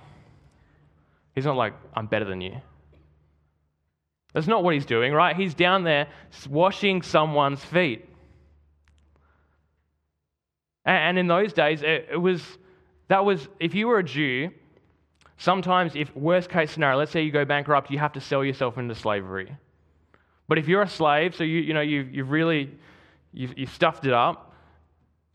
he's 1.34 1.46
not 1.46 1.56
like, 1.56 1.74
I'm 1.96 2.06
better 2.06 2.26
than 2.26 2.42
you. 2.42 2.62
That's 4.34 4.46
not 4.46 4.64
what 4.64 4.76
he's 4.76 4.86
doing, 4.86 5.14
right? 5.14 5.36
He's 5.36 5.56
down 5.56 5.84
there 5.84 6.08
washing 6.48 7.02
someone's 7.02 7.64
feet. 7.66 8.08
And 10.86 11.18
in 11.18 11.28
those 11.28 11.52
days, 11.54 11.82
it, 11.82 12.20
was, 12.20 12.44
That 13.08 13.26
was, 13.26 13.48
if 13.60 13.74
you 13.74 13.88
were 13.88 14.00
a 14.00 14.04
Jew, 14.04 14.52
sometimes, 15.38 15.96
if 15.96 16.16
worst 16.16 16.50
case 16.50 16.72
scenario, 16.72 16.98
let's 16.98 17.12
say 17.12 17.24
you 17.24 17.32
go 17.32 17.46
bankrupt, 17.46 17.90
you 17.90 18.00
have 18.00 18.14
to 18.14 18.22
sell 18.22 18.44
yourself 18.44 18.78
into 18.78 18.94
slavery. 18.96 19.56
But 20.48 20.60
if 20.60 20.68
you're 20.68 20.84
a 20.84 20.90
slave, 20.90 21.36
so 21.36 21.44
you, 21.44 21.60
you 21.60 21.74
know, 21.74 21.82
you've, 21.82 22.14
you've 22.14 22.30
really, 22.30 22.72
you've, 23.34 23.58
you've 23.58 23.72
stuffed 23.72 24.06
it 24.06 24.14
up, 24.14 24.54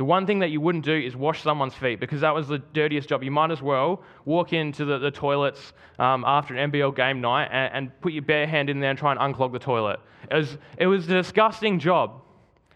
the 0.00 0.04
one 0.04 0.26
thing 0.26 0.38
that 0.38 0.48
you 0.48 0.62
wouldn't 0.62 0.86
do 0.86 0.94
is 0.94 1.14
wash 1.14 1.42
someone's 1.42 1.74
feet 1.74 2.00
because 2.00 2.22
that 2.22 2.34
was 2.34 2.48
the 2.48 2.56
dirtiest 2.72 3.06
job. 3.06 3.22
You 3.22 3.30
might 3.30 3.50
as 3.50 3.60
well 3.60 4.02
walk 4.24 4.54
into 4.54 4.86
the, 4.86 4.98
the 4.98 5.10
toilets 5.10 5.74
um, 5.98 6.24
after 6.26 6.54
an 6.54 6.72
NBL 6.72 6.96
game 6.96 7.20
night 7.20 7.50
and, 7.52 7.74
and, 7.74 8.00
put 8.00 8.14
your 8.14 8.22
bare 8.22 8.46
hand 8.46 8.70
in 8.70 8.80
there 8.80 8.88
and 8.88 8.98
try 8.98 9.12
and 9.12 9.20
unclog 9.20 9.52
the 9.52 9.58
toilet. 9.58 10.00
It 10.30 10.34
was, 10.36 10.56
it 10.78 10.86
was 10.86 11.04
a 11.04 11.16
disgusting 11.16 11.78
job. 11.78 12.22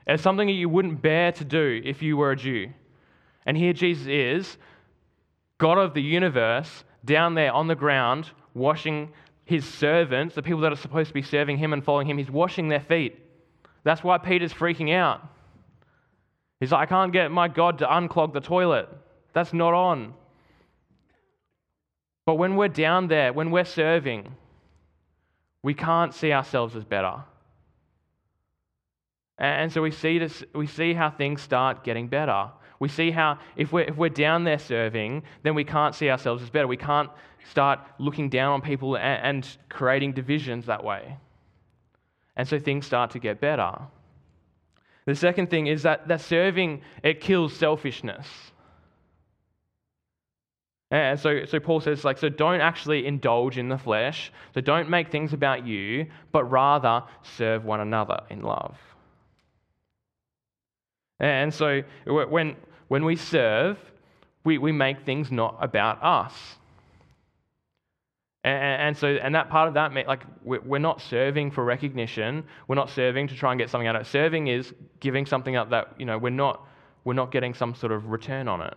It's 0.07 0.23
something 0.23 0.47
that 0.49 0.53
you 0.53 0.69
wouldn't 0.69 1.01
bear 1.01 1.33
to 1.33 1.45
do 1.45 1.81
if 1.85 2.03
you 2.03 2.17
were 2.17 2.33
a 2.33 2.37
Jew. 2.37 2.71
And 3.47 3.57
here 3.57 3.73
Jesus 3.73 4.07
is, 4.07 4.57
God 5.59 5.79
of 5.79 5.95
the 5.95 6.03
universe, 6.03 6.85
down 7.05 7.35
there 7.35 7.53
on 7.53 7.69
the 7.69 7.75
ground, 7.75 8.31
washing 8.55 9.13
his 9.45 9.65
servants, 9.65 10.35
the 10.35 10.43
people 10.43 10.61
that 10.61 10.73
are 10.73 10.77
supposed 10.77 11.09
to 11.09 11.15
be 11.15 11.23
serving 11.23 11.59
him 11.59 11.73
and 11.73 11.85
following 11.85 12.09
him, 12.09 12.19
he's 12.19 12.31
washing 12.31 12.69
their 12.69 12.81
feet. 12.81 13.19
That's 13.83 14.03
why 14.03 14.19
Peter's 14.19 14.53
freaking 14.53 14.95
out. 14.95 15.27
He's 16.61 16.73
like, 16.73 16.91
I 16.91 16.95
can't 16.95 17.13
get 17.13 17.31
my 17.31 17.49
God 17.49 17.79
to 17.79 17.87
unclog 17.87 18.33
the 18.33 18.41
toilet. 18.41 18.89
That's 19.35 19.53
not 19.53 19.75
on. 19.75 20.15
But 22.25 22.37
when 22.37 22.57
we're 22.57 22.69
down 22.69 23.09
there, 23.09 23.33
when 23.33 23.51
we're 23.51 23.67
serving, 23.67 24.35
we 25.63 25.75
can't 25.75 26.15
see 26.15 26.33
ourselves 26.33 26.75
as 26.75 26.85
better. 26.85 27.23
And 29.39 29.73
so 29.73 29.83
we 29.83 29.91
see, 29.91 30.19
this, 30.19 30.45
we 30.55 30.67
see 30.67 30.95
how 30.95 31.11
things 31.11 31.43
start 31.43 31.85
getting 31.85 32.09
better. 32.09 32.51
We 32.79 32.89
see 32.89 33.11
how, 33.11 33.39
if 33.57 33.73
we're, 33.73 33.83
if 33.83 33.97
we're 33.97 34.09
down 34.09 34.45
there 34.45 34.59
serving, 34.59 35.23
then 35.43 35.55
we 35.55 35.65
can't 35.65 35.95
see 35.95 36.11
ourselves 36.11 36.43
as 36.43 36.51
better. 36.51 36.67
We 36.67 36.77
can't 36.77 37.11
start 37.51 37.81
looking 37.99 38.29
down 38.29 38.53
on 38.53 38.61
people 38.61 38.97
and, 38.97 39.25
and 39.25 39.57
creating 39.69 40.13
divisions 40.13 40.67
that 40.67 40.85
way. 40.85 41.19
And 42.37 42.47
so 42.47 42.59
things 42.59 42.87
start 42.87 43.11
to 43.13 43.19
get 43.19 43.41
better. 43.41 43.73
The 45.07 45.15
second 45.15 45.51
thing 45.51 45.67
is 45.67 45.83
that, 45.83 46.09
that 46.09 46.21
serving, 46.21 46.83
it 47.03 47.21
kills 47.21 47.55
selfishness. 47.55 48.27
And 50.91 51.19
so, 51.19 51.45
so 51.45 51.59
Paul 51.59 51.81
says, 51.81 52.05
like, 52.05 52.19
so 52.19 52.29
don't 52.29 52.61
actually 52.61 53.07
indulge 53.07 53.59
in 53.59 53.69
the 53.69 53.79
flesh. 53.79 54.33
So 54.55 54.61
don't 54.61 54.89
make 54.89 55.11
things 55.11 55.33
about 55.33 55.67
you, 55.67 56.07
but 56.31 56.45
rather 56.45 57.03
serve 57.23 57.65
one 57.65 57.81
another 57.81 58.21
in 58.31 58.43
love. 58.43 58.79
And 61.21 61.53
so 61.53 61.83
when, 62.07 62.57
when 62.89 63.05
we 63.05 63.17
serve, 63.17 63.79
we, 64.45 64.59
we 64.59 64.73
make 64.73 65.05
things 65.05 65.31
not 65.31 65.57
about 65.61 66.03
us. 66.03 66.35
And, 68.45 68.83
and, 68.83 68.97
so, 68.97 69.09
and 69.09 69.35
that 69.35 69.49
part 69.49 69.69
of 69.69 69.75
that, 69.75 69.95
like, 70.07 70.23
we're 70.45 70.79
not 70.79 71.01
serving 71.01 71.51
for 71.51 71.65
recognition. 71.65 72.45
We're 72.69 72.75
not 72.75 72.91
serving 72.91 73.29
to 73.29 73.35
try 73.35 73.53
and 73.53 73.59
get 73.59 73.71
something 73.71 73.89
out 73.89 73.97
of 73.97 74.03
it. 74.03 74.07
Serving 74.07 74.49
is 74.49 74.75
giving 75.01 75.25
something 75.25 75.57
up 75.57 75.71
that, 75.71 75.95
you 75.99 76.05
know, 76.05 76.19
we're 76.19 76.31
not, 76.31 76.67
we're 77.05 77.15
not 77.15 77.33
getting 77.33 77.55
some 77.55 77.75
sort 77.75 77.91
of 77.91 78.11
return 78.11 78.47
on 78.47 78.61
it. 78.61 78.75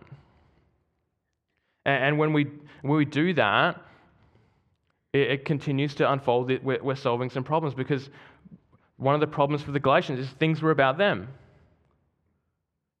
And, 1.84 2.04
and 2.04 2.18
when, 2.18 2.32
we, 2.32 2.46
when 2.80 2.96
we 2.96 3.04
do 3.04 3.34
that, 3.34 3.82
it, 5.12 5.30
it 5.30 5.44
continues 5.44 5.94
to 5.96 6.10
unfold. 6.10 6.50
We're, 6.62 6.82
we're 6.82 6.94
solving 6.94 7.28
some 7.28 7.44
problems 7.44 7.74
because 7.74 8.08
one 8.96 9.14
of 9.14 9.20
the 9.20 9.26
problems 9.26 9.62
for 9.62 9.72
the 9.72 9.80
Galatians 9.80 10.18
is 10.18 10.28
things 10.38 10.62
were 10.62 10.70
about 10.70 10.96
them. 10.96 11.28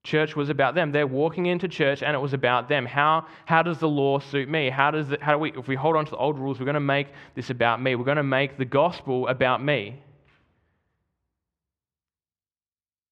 Church 0.08 0.34
was 0.34 0.48
about 0.48 0.74
them. 0.74 0.90
They're 0.90 1.06
walking 1.06 1.44
into 1.44 1.68
church 1.68 2.02
and 2.02 2.14
it 2.14 2.18
was 2.18 2.32
about 2.32 2.66
them. 2.66 2.86
How, 2.86 3.26
how 3.44 3.62
does 3.62 3.76
the 3.76 3.88
law 3.90 4.18
suit 4.20 4.48
me? 4.48 4.70
How 4.70 4.90
does 4.90 5.12
it, 5.12 5.20
how 5.20 5.32
do 5.32 5.38
we, 5.38 5.52
if 5.52 5.68
we 5.68 5.76
hold 5.76 5.96
on 5.96 6.06
to 6.06 6.10
the 6.10 6.16
old 6.16 6.38
rules, 6.38 6.58
we're 6.58 6.64
going 6.64 6.72
to 6.72 6.80
make 6.80 7.08
this 7.34 7.50
about 7.50 7.82
me. 7.82 7.94
We're 7.94 8.06
going 8.06 8.16
to 8.16 8.22
make 8.22 8.56
the 8.56 8.64
gospel 8.64 9.28
about 9.28 9.62
me. 9.62 10.00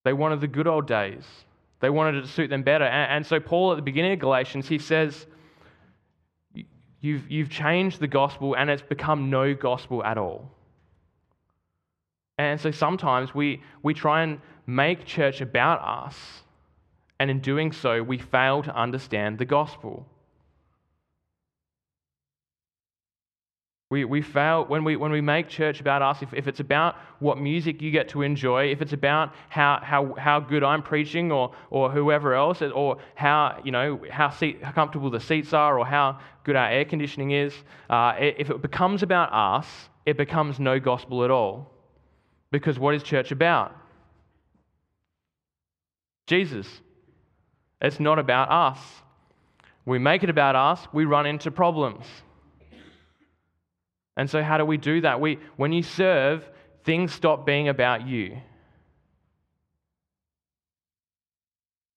They 0.05 0.13
wanted 0.13 0.41
the 0.41 0.47
good 0.47 0.65
old 0.65 0.87
days. 0.87 1.23
They 1.81 1.91
wanted 1.91 2.15
it 2.15 2.21
to 2.21 2.27
suit 2.29 2.49
them 2.49 2.63
better. 2.63 2.85
And, 2.85 3.11
and 3.17 3.25
so, 3.27 3.39
Paul, 3.39 3.73
at 3.73 3.75
the 3.75 3.83
beginning 3.83 4.13
of 4.13 4.19
Galatians, 4.19 4.67
he 4.67 4.79
says, 4.79 5.27
you've, 6.99 7.29
you've 7.29 7.51
changed 7.51 7.99
the 7.99 8.07
gospel 8.07 8.55
and 8.55 8.71
it's 8.71 8.81
become 8.81 9.29
no 9.29 9.53
gospel 9.53 10.03
at 10.03 10.17
all. 10.17 10.49
And 12.39 12.59
so 12.59 12.71
sometimes 12.71 13.35
we, 13.35 13.61
we 13.83 13.93
try 13.93 14.23
and 14.23 14.41
make 14.65 15.05
church 15.05 15.41
about 15.41 15.79
us 15.81 16.41
and 17.19 17.31
in 17.31 17.39
doing 17.39 17.71
so, 17.71 18.03
we 18.03 18.17
fail 18.17 18.63
to 18.63 18.75
understand 18.75 19.39
the 19.39 19.45
gospel. 19.45 20.05
We, 23.89 24.03
we 24.03 24.21
fail 24.21 24.65
when 24.65 24.83
we, 24.83 24.97
when 24.97 25.11
we 25.11 25.21
make 25.21 25.47
church 25.47 25.79
about 25.79 26.01
us, 26.01 26.21
if, 26.21 26.33
if 26.33 26.47
it's 26.47 26.59
about 26.59 26.95
what 27.19 27.37
music 27.37 27.81
you 27.81 27.89
get 27.89 28.09
to 28.09 28.21
enjoy, 28.21 28.65
if 28.65 28.81
it's 28.81 28.91
about 28.91 29.33
how, 29.47 29.79
how, 29.81 30.13
how 30.15 30.41
good 30.41 30.61
I'm 30.61 30.83
preaching 30.83 31.31
or, 31.31 31.55
or 31.69 31.89
whoever 31.89 32.35
else, 32.35 32.61
or 32.61 32.97
how, 33.15 33.61
you 33.63 33.71
know, 33.71 34.01
how, 34.11 34.29
seat, 34.29 34.61
how 34.61 34.73
comfortable 34.73 35.09
the 35.09 35.21
seats 35.21 35.53
are 35.53 35.79
or 35.79 35.85
how 35.85 36.19
good 36.43 36.57
our 36.57 36.69
air 36.69 36.83
conditioning 36.83 37.31
is, 37.31 37.53
uh, 37.89 38.13
if 38.19 38.49
it 38.49 38.61
becomes 38.61 39.03
about 39.03 39.31
us, 39.31 39.89
it 40.05 40.17
becomes 40.17 40.59
no 40.59 40.81
gospel 40.81 41.23
at 41.23 41.31
all. 41.31 41.71
Because 42.51 42.77
what 42.77 42.93
is 42.93 43.03
church 43.03 43.31
about? 43.31 43.73
Jesus. 46.27 46.67
It's 47.81 47.99
not 47.99 48.19
about 48.19 48.51
us. 48.51 48.79
We 49.85 49.99
make 49.99 50.23
it 50.23 50.29
about 50.29 50.55
us, 50.55 50.85
we 50.91 51.05
run 51.05 51.25
into 51.25 51.49
problems. 51.49 52.05
And 54.17 54.29
so, 54.29 54.41
how 54.41 54.57
do 54.57 54.65
we 54.65 54.77
do 54.77 55.01
that? 55.01 55.21
We, 55.21 55.37
when 55.55 55.71
you 55.71 55.83
serve, 55.83 56.43
things 56.83 57.13
stop 57.13 57.45
being 57.45 57.69
about 57.69 58.07
you. 58.07 58.37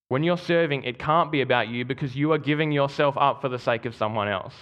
When 0.08 0.22
you're 0.22 0.36
serving, 0.36 0.84
it 0.84 0.98
can't 0.98 1.32
be 1.32 1.40
about 1.40 1.68
you 1.68 1.84
because 1.84 2.14
you 2.14 2.32
are 2.32 2.38
giving 2.38 2.72
yourself 2.72 3.16
up 3.16 3.40
for 3.40 3.48
the 3.48 3.58
sake 3.58 3.86
of 3.86 3.94
someone 3.94 4.28
else. 4.28 4.54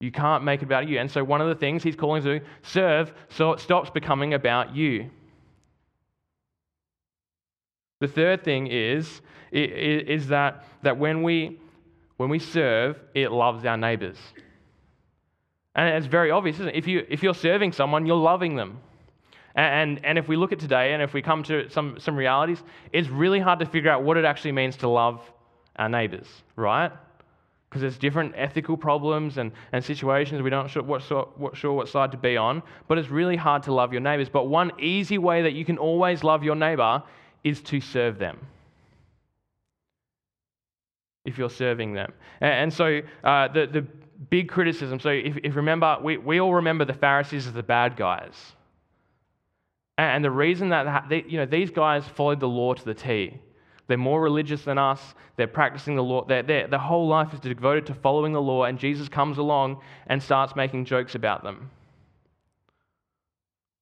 You 0.00 0.12
can't 0.12 0.44
make 0.44 0.60
it 0.60 0.66
about 0.66 0.88
you. 0.88 0.98
And 0.98 1.10
so, 1.10 1.24
one 1.24 1.40
of 1.40 1.48
the 1.48 1.54
things 1.54 1.82
he's 1.82 1.96
calling 1.96 2.22
to 2.22 2.40
do, 2.40 2.44
serve, 2.62 3.12
so 3.30 3.52
it 3.52 3.60
stops 3.60 3.88
becoming 3.88 4.34
about 4.34 4.76
you. 4.76 5.10
The 8.00 8.08
third 8.08 8.44
thing 8.44 8.66
is, 8.66 9.20
is 9.52 10.28
that, 10.28 10.64
that 10.82 10.98
when, 10.98 11.22
we, 11.22 11.58
when 12.16 12.28
we 12.28 12.38
serve, 12.38 13.00
it 13.14 13.32
loves 13.32 13.64
our 13.64 13.76
neighbors. 13.76 14.18
And 15.74 15.94
it's 15.94 16.06
very 16.06 16.30
obvious, 16.30 16.56
isn't 16.56 16.68
it? 16.68 16.74
If, 16.74 16.86
you, 16.86 17.06
if 17.08 17.22
you're 17.22 17.34
serving 17.34 17.72
someone, 17.72 18.06
you're 18.06 18.16
loving 18.16 18.56
them. 18.56 18.78
And, 19.54 20.04
and 20.04 20.18
if 20.18 20.28
we 20.28 20.36
look 20.36 20.52
at 20.52 20.58
today 20.58 20.92
and 20.92 21.02
if 21.02 21.14
we 21.14 21.22
come 21.22 21.42
to 21.44 21.70
some, 21.70 21.98
some 21.98 22.14
realities, 22.14 22.62
it's 22.92 23.08
really 23.08 23.40
hard 23.40 23.58
to 23.60 23.66
figure 23.66 23.90
out 23.90 24.02
what 24.02 24.18
it 24.18 24.24
actually 24.26 24.52
means 24.52 24.76
to 24.76 24.88
love 24.88 25.22
our 25.76 25.88
neighbors, 25.88 26.26
right? 26.56 26.92
Because 27.68 27.80
there's 27.80 27.96
different 27.96 28.34
ethical 28.36 28.76
problems 28.76 29.38
and, 29.38 29.52
and 29.72 29.82
situations 29.82 30.42
we 30.42 30.50
don't 30.50 30.68
sure 30.68 30.82
what, 30.82 31.02
what, 31.38 31.56
sure 31.56 31.72
what 31.72 31.88
side 31.88 32.10
to 32.12 32.18
be 32.18 32.36
on. 32.36 32.62
But 32.86 32.98
it's 32.98 33.08
really 33.08 33.36
hard 33.36 33.62
to 33.64 33.72
love 33.72 33.92
your 33.92 34.02
neighbors. 34.02 34.28
But 34.28 34.48
one 34.48 34.72
easy 34.78 35.16
way 35.16 35.42
that 35.42 35.54
you 35.54 35.64
can 35.64 35.78
always 35.78 36.22
love 36.22 36.44
your 36.44 36.54
neighbor 36.54 37.02
is 37.46 37.62
to 37.62 37.80
serve 37.80 38.18
them. 38.18 38.38
If 41.24 41.38
you're 41.38 41.48
serving 41.48 41.94
them. 41.94 42.12
And, 42.40 42.72
so 42.72 43.00
uh, 43.22 43.48
the, 43.48 43.66
the 43.66 43.86
big 44.30 44.48
criticism 44.48 44.98
so 44.98 45.10
if, 45.10 45.36
if 45.42 45.54
remember, 45.54 45.96
we, 46.02 46.16
we 46.16 46.40
all 46.40 46.54
remember 46.54 46.84
the 46.84 46.94
Pharisees 46.94 47.46
as 47.46 47.52
the 47.52 47.62
bad 47.62 47.96
guys. 47.96 48.34
And 49.96 50.24
the 50.24 50.30
reason 50.30 50.70
that 50.70 51.08
they, 51.08 51.24
you 51.26 51.38
know, 51.38 51.46
these 51.46 51.70
guys 51.70 52.04
followed 52.16 52.40
the 52.40 52.48
law 52.48 52.74
to 52.74 52.84
the 52.84 52.94
T. 52.94 53.38
They're 53.86 53.96
more 53.96 54.20
religious 54.20 54.62
than 54.64 54.78
us. 54.78 55.14
They're 55.36 55.46
practicing 55.46 55.94
the 55.94 56.02
law. 56.02 56.24
They're, 56.24 56.42
they're, 56.42 56.66
their 56.66 56.80
whole 56.80 57.06
life 57.06 57.32
is 57.32 57.38
devoted 57.38 57.86
to 57.86 57.94
following 57.94 58.32
the 58.32 58.42
law, 58.42 58.64
and 58.64 58.78
Jesus 58.78 59.08
comes 59.08 59.38
along 59.38 59.80
and 60.08 60.20
starts 60.20 60.56
making 60.56 60.84
jokes 60.84 61.14
about 61.14 61.44
them. 61.44 61.70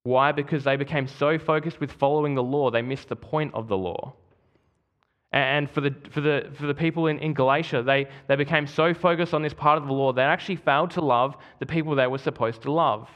Why? 0.05 0.33
Because 0.33 0.65
they 0.65 0.77
became 0.77 1.09
so 1.09 1.39
focused 1.39 1.81
with 1.81 1.91
following 1.91 2.35
the 2.35 2.43
law, 2.43 2.71
they 2.71 2.83
missed 2.83 3.09
the 3.09 3.17
point 3.17 3.53
of 3.55 3.69
the 3.69 3.77
law. 3.77 4.15
And 5.33 5.69
for 5.69 5.81
the, 5.81 5.93
for 6.11 6.21
the, 6.21 6.53
for 6.55 6.67
the 6.67 6.75
people 6.75 7.09
in, 7.09 7.19
in 7.19 7.35
Galatia, 7.35 7.83
they, 7.83 8.07
they 8.29 8.37
became 8.37 8.69
so 8.69 8.95
focused 8.95 9.35
on 9.35 9.43
this 9.43 9.55
part 9.55 9.79
of 9.79 9.89
the 9.89 9.93
law, 9.93 10.13
they 10.13 10.23
actually 10.23 10.57
failed 10.57 10.93
to 10.93 11.01
love 11.01 11.37
the 11.59 11.67
people 11.67 11.97
they 11.97 12.07
were 12.07 12.19
supposed 12.19 12.63
to 12.63 12.71
love. 12.71 13.09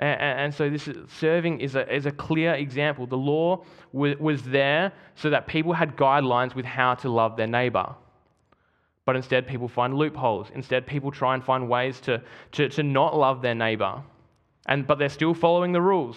And, 0.00 0.20
and, 0.20 0.54
so 0.54 0.68
this 0.68 0.88
is, 0.88 0.96
serving 1.12 1.60
is 1.60 1.76
a, 1.76 1.94
is 1.94 2.06
a 2.06 2.10
clear 2.10 2.54
example. 2.54 3.06
The 3.06 3.16
law 3.16 3.64
was, 3.92 4.16
was 4.18 4.42
there 4.42 4.92
so 5.14 5.30
that 5.30 5.46
people 5.46 5.72
had 5.72 5.96
guidelines 5.96 6.54
with 6.54 6.64
how 6.64 6.94
to 6.96 7.08
love 7.08 7.36
their 7.36 7.46
neighbor. 7.46 7.94
But 9.06 9.16
instead, 9.16 9.46
people 9.46 9.68
find 9.68 9.94
loopholes. 9.94 10.48
Instead, 10.54 10.86
people 10.86 11.10
try 11.10 11.34
and 11.34 11.44
find 11.44 11.68
ways 11.68 12.00
to, 12.00 12.22
to, 12.52 12.68
to 12.70 12.82
not 12.82 13.16
love 13.16 13.42
their 13.42 13.54
neighbor. 13.54 14.02
And, 14.66 14.86
but 14.86 14.98
they're 14.98 15.10
still 15.10 15.34
following 15.34 15.72
the 15.72 15.82
rules. 15.82 16.16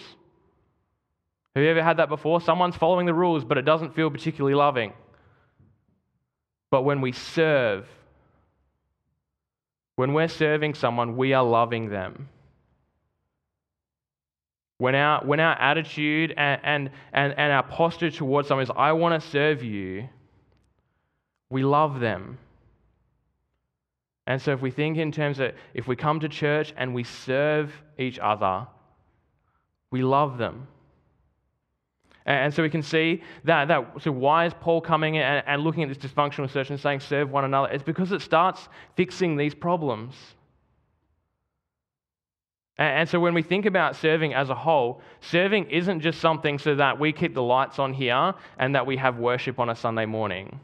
Have 1.53 1.63
you 1.63 1.70
ever 1.70 1.84
had 1.84 1.98
that 1.98 2.08
before? 2.08 2.39
Someone's 2.39 2.75
following 2.75 3.06
the 3.06 3.13
rules, 3.13 3.44
but 3.44 3.58
it 3.58 3.63
doesn't 3.63 3.94
feel 3.94 4.10
particularly 4.10 4.56
loving. 4.56 4.94
But 6.72 6.84
when 6.84 7.01
we 7.01 7.12
serve, 7.12 7.88
when 9.96 10.13
we're 10.13 10.27
serving 10.27 10.75
someone, 10.75 11.17
we 11.17 11.34
are 11.34 11.44
loving 11.44 11.89
them. 11.89 12.29
When 14.77 14.94
our, 14.94 15.25
when 15.25 15.39
our 15.39 15.60
attitude 15.60 16.34
and, 16.38 16.62
and, 16.63 16.91
and, 17.12 17.34
and 17.34 17.51
our 17.51 17.63
posture 17.63 18.12
towards 18.12 18.48
someone 18.48 18.63
is, 18.63 18.72
I 18.77 18.91
want 18.91 19.22
to 19.22 19.29
serve 19.29 19.63
you, 19.63 20.08
we 21.50 21.63
love 21.63 22.00
them. 22.00 22.38
And 24.27 24.41
so, 24.41 24.51
if 24.51 24.62
we 24.62 24.72
think 24.72 24.98
in 24.98 25.12
terms 25.12 25.39
of 25.39 25.53
if 25.74 25.88
we 25.88 25.96
come 25.96 26.19
to 26.19 26.29
church 26.29 26.74
and 26.77 26.93
we 26.93 27.03
serve 27.03 27.74
each 27.98 28.19
other, 28.19 28.67
we 29.89 30.03
love 30.03 30.38
them. 30.38 30.67
And 32.25 32.53
so 32.53 32.62
we 32.62 32.69
can 32.69 32.84
see 32.84 33.24
that, 33.46 33.69
that 33.69 34.01
so 34.01 34.12
why 34.12 34.46
is 34.46 34.53
Paul 34.60 34.81
coming 34.81 35.15
in 35.15 35.22
and, 35.22 35.63
looking 35.63 35.84
at 35.84 35.88
this 35.89 35.98
dysfunctional 35.98 36.51
church 36.51 36.69
and 36.69 36.77
saying 36.77 37.00
serve 37.00 37.31
one 37.31 37.46
another? 37.46 37.69
It's 37.69 37.86
because 37.86 38.12
it 38.12 38.22
starts 38.22 38.67
fixing 38.98 39.38
these 39.38 39.55
problems. 39.55 40.13
And 42.77 43.07
so 43.07 43.22
when 43.22 43.34
we 43.34 43.41
think 43.41 43.65
about 43.65 43.96
serving 43.96 44.34
as 44.34 44.50
a 44.50 44.55
whole, 44.55 45.01
serving 45.22 45.69
isn't 45.72 46.01
just 46.01 46.19
something 46.19 46.60
so 46.60 46.75
that 46.75 47.00
we 47.00 47.13
keep 47.13 47.34
the 47.34 47.41
lights 47.41 47.79
on 47.79 47.93
here 47.93 48.34
and 48.60 48.75
that 48.75 48.86
we 48.86 48.98
have 48.98 49.17
worship 49.17 49.57
on 49.57 49.69
a 49.69 49.75
Sunday 49.75 50.05
morning. 50.05 50.60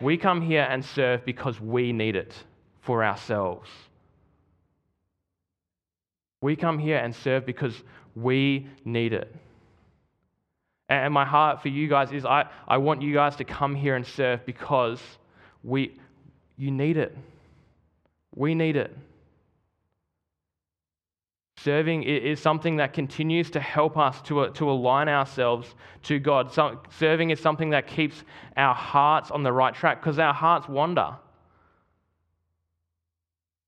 We 0.00 0.16
come 0.16 0.40
here 0.40 0.66
and 0.68 0.84
serve 0.84 1.24
because 1.24 1.60
we 1.60 1.92
need 1.92 2.16
it 2.16 2.34
for 2.80 3.04
ourselves. 3.04 3.68
We 6.40 6.56
come 6.56 6.78
here 6.78 6.98
and 6.98 7.14
serve 7.14 7.46
because 7.46 7.74
we 8.16 8.66
need 8.84 9.12
it. 9.12 9.34
And 10.88 11.14
my 11.14 11.24
heart 11.24 11.62
for 11.62 11.68
you 11.68 11.88
guys 11.88 12.12
is 12.12 12.24
I, 12.24 12.46
I 12.66 12.78
want 12.78 13.00
you 13.00 13.14
guys 13.14 13.36
to 13.36 13.44
come 13.44 13.74
here 13.74 13.96
and 13.96 14.06
serve 14.06 14.44
because 14.44 15.00
we, 15.62 15.98
you 16.58 16.70
need 16.70 16.96
it. 16.96 17.16
We 18.34 18.54
need 18.54 18.76
it. 18.76 18.94
Serving 21.62 22.02
is 22.02 22.40
something 22.40 22.76
that 22.76 22.92
continues 22.92 23.50
to 23.50 23.60
help 23.60 23.96
us 23.96 24.20
to, 24.22 24.40
uh, 24.40 24.48
to 24.50 24.68
align 24.68 25.08
ourselves 25.08 25.72
to 26.02 26.18
God. 26.18 26.52
So, 26.52 26.80
serving 26.98 27.30
is 27.30 27.38
something 27.38 27.70
that 27.70 27.86
keeps 27.86 28.24
our 28.56 28.74
hearts 28.74 29.30
on 29.30 29.44
the 29.44 29.52
right 29.52 29.72
track 29.72 30.00
because 30.00 30.18
our 30.18 30.34
hearts 30.34 30.68
wander. 30.68 31.14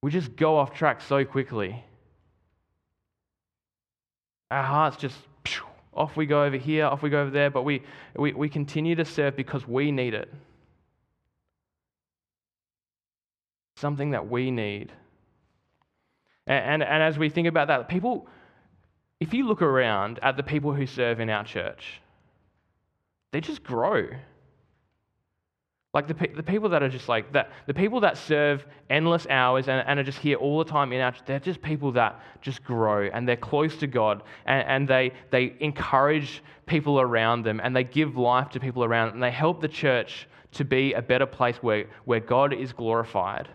We 0.02 0.10
just 0.10 0.34
go 0.34 0.56
off 0.58 0.74
track 0.74 1.02
so 1.02 1.24
quickly. 1.24 1.84
Our 4.50 4.64
hearts 4.64 4.96
just 4.96 5.16
off 5.92 6.16
we 6.16 6.26
go 6.26 6.42
over 6.42 6.56
here, 6.56 6.86
off 6.86 7.02
we 7.02 7.10
go 7.10 7.20
over 7.20 7.30
there, 7.30 7.50
but 7.50 7.62
we, 7.62 7.82
we, 8.16 8.32
we 8.32 8.48
continue 8.48 8.96
to 8.96 9.04
serve 9.04 9.36
because 9.36 9.68
we 9.68 9.92
need 9.92 10.14
it. 10.14 10.32
Something 13.76 14.10
that 14.10 14.28
we 14.28 14.50
need. 14.50 14.90
And, 16.46 16.82
and, 16.82 16.82
and 16.82 17.02
as 17.02 17.18
we 17.18 17.28
think 17.28 17.48
about 17.48 17.68
that, 17.68 17.88
people, 17.88 18.26
if 19.20 19.32
you 19.32 19.46
look 19.46 19.62
around 19.62 20.18
at 20.22 20.36
the 20.36 20.42
people 20.42 20.72
who 20.72 20.86
serve 20.86 21.20
in 21.20 21.30
our 21.30 21.44
church, 21.44 22.00
they 23.32 23.40
just 23.40 23.62
grow. 23.64 24.08
Like 25.94 26.08
the, 26.08 26.14
the 26.34 26.42
people 26.42 26.68
that 26.70 26.82
are 26.82 26.88
just 26.88 27.08
like 27.08 27.32
that, 27.32 27.50
the 27.66 27.74
people 27.74 28.00
that 28.00 28.18
serve 28.18 28.66
endless 28.90 29.28
hours 29.30 29.68
and, 29.68 29.86
and 29.86 30.00
are 30.00 30.02
just 30.02 30.18
here 30.18 30.36
all 30.36 30.58
the 30.58 30.64
time 30.64 30.92
in 30.92 31.00
our, 31.00 31.14
they're 31.24 31.38
just 31.38 31.62
people 31.62 31.92
that 31.92 32.20
just 32.40 32.64
grow 32.64 33.08
and 33.12 33.28
they're 33.28 33.36
close 33.36 33.76
to 33.76 33.86
God 33.86 34.24
and, 34.44 34.68
and 34.68 34.88
they, 34.88 35.12
they 35.30 35.54
encourage 35.60 36.42
people 36.66 37.00
around 37.00 37.44
them 37.44 37.60
and 37.62 37.74
they 37.76 37.84
give 37.84 38.16
life 38.16 38.50
to 38.50 38.60
people 38.60 38.82
around 38.82 39.08
them 39.08 39.14
and 39.14 39.22
they 39.22 39.30
help 39.30 39.60
the 39.60 39.68
church 39.68 40.28
to 40.52 40.64
be 40.64 40.92
a 40.94 41.02
better 41.02 41.26
place 41.26 41.56
where, 41.56 41.86
where 42.06 42.20
God 42.20 42.52
is 42.52 42.72
glorified. 42.72 43.48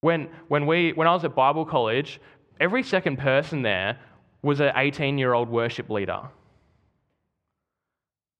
When, 0.00 0.28
when, 0.48 0.66
we, 0.66 0.92
when 0.92 1.06
I 1.06 1.12
was 1.12 1.24
at 1.24 1.34
Bible 1.34 1.64
college, 1.64 2.20
every 2.58 2.82
second 2.82 3.18
person 3.18 3.62
there 3.62 3.98
was 4.42 4.60
an 4.60 4.72
18 4.74 5.18
year 5.18 5.34
old 5.34 5.48
worship 5.48 5.90
leader. 5.90 6.22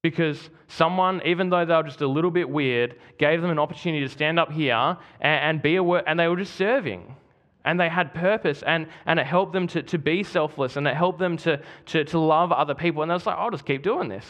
Because 0.03 0.49
someone, 0.69 1.21
even 1.27 1.51
though 1.51 1.65
they 1.67 1.75
were 1.75 1.83
just 1.83 2.01
a 2.01 2.07
little 2.07 2.31
bit 2.31 2.49
weird, 2.49 2.97
gave 3.19 3.43
them 3.43 3.51
an 3.51 3.59
opportunity 3.59 4.03
to 4.03 4.09
stand 4.09 4.39
up 4.39 4.51
here 4.51 4.97
and, 5.21 5.41
and 5.45 5.63
be 5.63 5.77
a 5.77 5.83
and 5.83 6.19
they 6.19 6.27
were 6.27 6.37
just 6.37 6.55
serving. 6.55 7.15
And 7.67 7.79
they 7.79 7.91
had 7.91 8.15
purpose, 8.15 8.63
and, 8.67 8.87
and 9.05 9.21
it 9.21 9.27
helped 9.27 9.53
them 9.53 9.67
to, 9.67 9.83
to 9.83 9.99
be 9.99 10.23
selfless, 10.23 10.77
and 10.77 10.89
it 10.89 10.97
helped 10.97 11.19
them 11.19 11.37
to, 11.39 11.61
to, 11.87 12.05
to 12.05 12.19
love 12.19 12.53
other 12.53 12.75
people. 12.75 13.03
And 13.03 13.11
they 13.11 13.15
was 13.15 13.27
like, 13.27 13.37
I'll 13.37 13.51
just 13.51 13.67
keep 13.67 13.83
doing 13.83 14.09
this. 14.09 14.25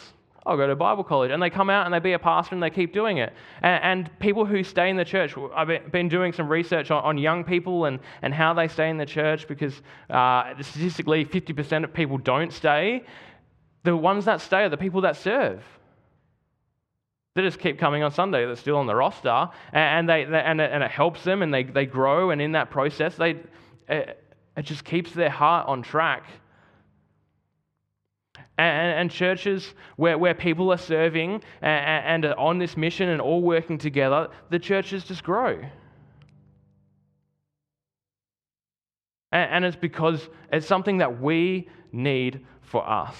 I'll 0.46 0.56
go 0.56 0.66
to 0.66 0.74
Bible 0.74 1.04
college. 1.04 1.30
And 1.30 1.42
they 1.42 1.50
come 1.50 1.68
out 1.68 1.84
and 1.84 1.94
they 1.94 1.98
be 1.98 2.12
a 2.12 2.18
pastor 2.18 2.54
and 2.54 2.62
they 2.62 2.70
keep 2.70 2.92
doing 2.92 3.18
it. 3.18 3.32
And, 3.62 3.84
and 3.84 4.18
people 4.20 4.46
who 4.46 4.64
stay 4.64 4.88
in 4.88 4.96
the 4.96 5.04
church, 5.04 5.34
I've 5.54 5.92
been 5.92 6.08
doing 6.08 6.32
some 6.32 6.48
research 6.48 6.90
on, 6.90 7.02
on, 7.04 7.18
young 7.18 7.44
people 7.44 7.84
and, 7.84 8.00
and 8.22 8.32
how 8.32 8.54
they 8.54 8.68
stay 8.68 8.88
in 8.88 8.96
the 8.96 9.06
church 9.06 9.46
because 9.46 9.82
uh, 10.08 10.54
statistically 10.62 11.24
50% 11.24 11.84
of 11.84 11.92
people 11.92 12.16
don't 12.16 12.52
stay 12.52 13.04
the 13.82 13.96
ones 13.96 14.24
that 14.26 14.40
stay 14.40 14.64
are 14.64 14.68
the 14.68 14.76
people 14.76 15.02
that 15.02 15.16
serve. 15.16 15.62
They 17.34 17.42
just 17.42 17.58
keep 17.58 17.78
coming 17.78 18.02
on 18.02 18.10
Sunday. 18.10 18.44
They're 18.44 18.56
still 18.56 18.76
on 18.76 18.86
the 18.86 18.94
roster, 18.94 19.48
and 19.72 20.08
they, 20.08 20.24
they 20.24 20.40
and, 20.40 20.60
it, 20.60 20.70
and 20.72 20.82
it 20.82 20.90
helps 20.90 21.22
them, 21.22 21.42
and 21.42 21.54
they, 21.54 21.62
they 21.62 21.86
grow. 21.86 22.30
And 22.30 22.42
in 22.42 22.52
that 22.52 22.70
process, 22.70 23.14
they 23.16 23.36
it, 23.88 24.22
it 24.56 24.62
just 24.62 24.84
keeps 24.84 25.12
their 25.12 25.30
heart 25.30 25.68
on 25.68 25.82
track. 25.82 26.24
And, 28.60 29.00
and, 29.00 29.10
churches 29.10 29.74
where, 29.96 30.18
where 30.18 30.34
people 30.34 30.70
are 30.70 30.78
serving 30.78 31.42
and, 31.62 32.24
and 32.24 32.24
are 32.26 32.38
on 32.38 32.58
this 32.58 32.76
mission 32.76 33.08
and 33.08 33.20
all 33.20 33.40
working 33.40 33.78
together, 33.78 34.28
the 34.50 34.58
churches 34.58 35.04
just 35.04 35.24
grow. 35.24 35.58
And, 39.32 39.50
and 39.50 39.64
it's 39.64 39.76
because 39.76 40.28
it's 40.52 40.66
something 40.66 40.98
that 40.98 41.20
we 41.20 41.68
need 41.92 42.44
for 42.60 42.86
us. 42.88 43.16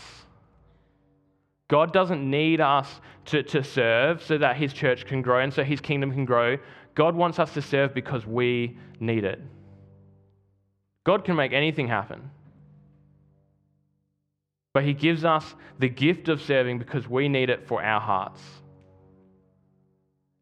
God 1.69 1.93
doesn't 1.93 2.29
need 2.29 2.61
us 2.61 3.01
to, 3.27 3.43
to 3.45 3.63
serve 3.63 4.23
so 4.23 4.37
that 4.37 4.57
his 4.57 4.73
church 4.73 5.07
can 5.07 5.23
grow 5.23 5.41
and 5.41 5.55
so 5.55 5.63
his 5.63 5.81
kingdom 5.81 6.13
can 6.13 6.25
grow. 6.25 6.59
God 6.95 7.15
wants 7.15 7.39
us 7.39 7.55
to 7.55 7.63
serve 7.63 7.95
because 7.95 8.27
we 8.27 8.77
need 8.99 9.25
it. 9.25 9.41
God 11.05 11.25
can 11.25 11.37
make 11.37 11.53
anything 11.53 11.89
happen. 11.89 12.31
But 14.73 14.85
he 14.85 14.93
gives 14.93 15.25
us 15.25 15.55
the 15.79 15.89
gift 15.89 16.29
of 16.29 16.41
serving 16.41 16.79
because 16.79 17.09
we 17.09 17.29
need 17.29 17.51
it 17.51 17.67
for 17.67 17.83
our 17.83 18.01
hearts. 18.01 18.41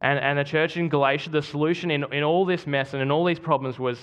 And, 0.01 0.19
and 0.19 0.39
the 0.39 0.45
church 0.45 0.77
in 0.77 0.89
Galatia, 0.89 1.31
the 1.31 1.43
solution 1.43 1.91
in, 1.91 2.05
in 2.13 2.23
all 2.23 2.45
this 2.45 2.67
mess 2.67 2.93
and 2.93 3.03
in 3.03 3.11
all 3.11 3.25
these 3.25 3.39
problems 3.39 3.79
was 3.79 3.99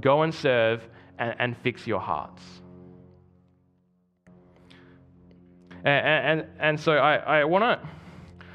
go 0.00 0.22
and 0.22 0.34
serve 0.34 0.88
and, 1.18 1.34
and 1.38 1.56
fix 1.58 1.86
your 1.86 2.00
hearts. 2.00 2.42
And, 5.84 6.40
and, 6.40 6.46
and 6.58 6.80
so 6.80 6.92
I, 6.92 7.40
I 7.40 7.44
want 7.44 7.62
to 7.62 7.88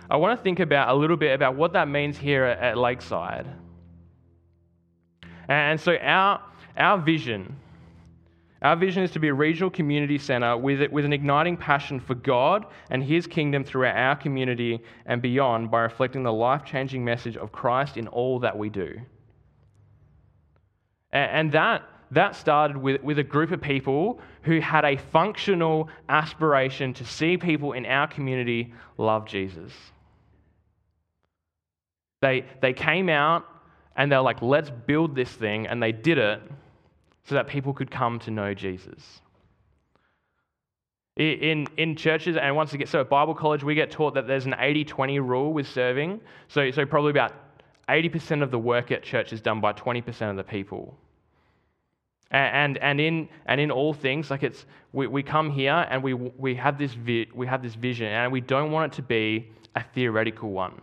I 0.09 0.17
want 0.17 0.37
to 0.37 0.43
think 0.43 0.59
about 0.59 0.89
a 0.89 0.93
little 0.93 1.17
bit 1.17 1.33
about 1.33 1.55
what 1.55 1.73
that 1.73 1.87
means 1.87 2.17
here 2.17 2.43
at, 2.43 2.59
at 2.59 2.77
Lakeside. 2.77 3.47
And 5.47 5.79
so 5.79 5.95
our, 5.97 6.41
our 6.77 6.99
vision, 6.99 7.55
our 8.65 8.75
vision 8.75 9.03
is 9.03 9.11
to 9.11 9.19
be 9.19 9.27
a 9.27 9.33
regional 9.33 9.69
community 9.69 10.17
centre 10.17 10.57
with, 10.57 10.91
with 10.91 11.05
an 11.05 11.13
igniting 11.13 11.55
passion 11.55 11.99
for 11.99 12.15
God 12.15 12.65
and 12.89 13.03
His 13.03 13.27
kingdom 13.27 13.63
throughout 13.63 13.95
our 13.95 14.15
community 14.15 14.81
and 15.05 15.21
beyond 15.21 15.69
by 15.69 15.81
reflecting 15.81 16.23
the 16.23 16.33
life 16.33 16.65
changing 16.65 17.05
message 17.05 17.37
of 17.37 17.51
Christ 17.51 17.95
in 17.95 18.07
all 18.07 18.39
that 18.39 18.57
we 18.57 18.69
do. 18.69 18.99
And, 21.11 21.51
that 21.51 21.83
that 22.09 22.35
started 22.35 22.75
with, 22.75 23.03
with 23.03 23.19
a 23.19 23.23
group 23.23 23.51
of 23.51 23.61
people 23.61 24.19
who 24.41 24.59
had 24.59 24.83
a 24.83 24.97
functional 24.97 25.87
aspiration 26.09 26.91
to 26.95 27.05
see 27.05 27.37
people 27.37 27.73
in 27.73 27.85
our 27.85 28.07
community 28.07 28.73
love 28.97 29.27
Jesus. 29.27 29.71
They, 32.23 32.45
they 32.63 32.73
came 32.73 33.09
out 33.09 33.45
and 33.95 34.11
they 34.11 34.15
were 34.15 34.23
like, 34.23 34.41
let's 34.41 34.71
build 34.71 35.15
this 35.15 35.29
thing, 35.29 35.67
and 35.67 35.81
they 35.81 35.91
did 35.91 36.17
it 36.17 36.41
so 37.25 37.35
that 37.35 37.47
people 37.47 37.73
could 37.73 37.91
come 37.91 38.19
to 38.19 38.31
know 38.31 38.53
Jesus. 38.53 39.21
In, 41.17 41.65
in 41.77 41.95
churches, 41.95 42.35
and 42.35 42.55
once 42.55 42.73
again, 42.73 42.87
so 42.87 42.99
at 43.01 43.09
Bible 43.09 43.33
college, 43.33 43.63
we 43.63 43.73
get 43.73 43.89
taught 43.89 44.13
that 44.15 44.27
there's 44.27 44.45
an 44.45 44.55
80 44.57 44.83
20 44.83 45.19
rule 45.19 45.53
with 45.53 45.67
serving. 45.67 46.19
So, 46.49 46.69
so 46.71 46.85
probably 46.85 47.11
about 47.11 47.33
80% 47.87 48.43
of 48.43 48.51
the 48.51 48.59
work 48.59 48.91
at 48.91 49.01
church 49.01 49.31
is 49.31 49.41
done 49.41 49.61
by 49.61 49.73
20% 49.73 50.29
of 50.29 50.35
the 50.35 50.43
people. 50.43 50.97
And, 52.31 52.77
and, 52.79 52.99
in, 52.99 53.29
and 53.45 53.61
in 53.61 53.71
all 53.71 53.93
things, 53.93 54.29
like 54.29 54.43
it's, 54.43 54.65
we, 54.91 55.07
we 55.07 55.23
come 55.23 55.49
here 55.49 55.87
and 55.89 56.03
we, 56.03 56.13
we, 56.13 56.55
have 56.55 56.77
this 56.77 56.93
vi- 56.93 57.29
we 57.33 57.47
have 57.47 57.61
this 57.61 57.75
vision, 57.75 58.07
and 58.07 58.31
we 58.31 58.41
don't 58.41 58.71
want 58.71 58.91
it 58.91 58.95
to 58.97 59.01
be 59.01 59.49
a 59.75 59.83
theoretical 59.93 60.49
one. 60.49 60.81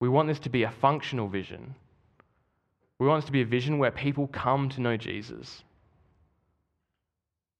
We 0.00 0.08
want 0.10 0.28
this 0.28 0.40
to 0.40 0.50
be 0.50 0.64
a 0.64 0.70
functional 0.70 1.28
vision. 1.28 1.74
We 2.98 3.06
want 3.06 3.22
this 3.22 3.26
to 3.26 3.32
be 3.32 3.42
a 3.42 3.46
vision 3.46 3.78
where 3.78 3.90
people 3.90 4.26
come 4.28 4.68
to 4.70 4.80
know 4.80 4.96
Jesus. 4.96 5.62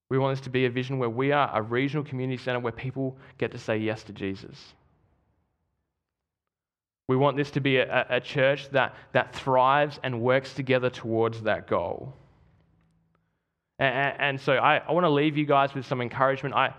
We 0.09 0.19
want 0.19 0.37
this 0.37 0.45
to 0.45 0.51
be 0.51 0.67
a 0.67 0.71
vision 0.71 0.99
where 0.99 1.11
we 1.11 1.33
are 1.33 1.51
a 1.53 1.61
regional 1.61 2.05
community 2.05 2.43
center 2.43 2.61
where 2.61 2.73
people 2.73 3.17
get 3.39 3.53
to 3.53 3.59
say 3.59 3.77
yes 3.77 4.03
to 4.05 4.13
Jesus. 4.13 4.75
We 7.09 7.17
want 7.17 7.37
this 7.37 7.51
to 7.53 7.61
be 7.61 7.77
a, 7.77 8.07
a 8.09 8.21
church 8.21 8.69
that, 8.71 8.95
that 9.13 9.35
thrives 9.35 10.01
and 10.03 10.21
works 10.21 10.55
together 10.55 10.91
towards 10.91 11.43
that 11.43 11.69
goal. 11.69 12.15
And, 13.79 14.15
and 14.19 14.41
so 14.41 14.55
I, 14.55 14.79
I 14.79 14.93
want 14.93 15.05
to 15.05 15.11
leave 15.11 15.37
you 15.37 15.45
guys 15.45 15.75
with 15.75 15.87
some 15.87 16.01
encouragement. 16.01 16.55
I, 16.55 16.75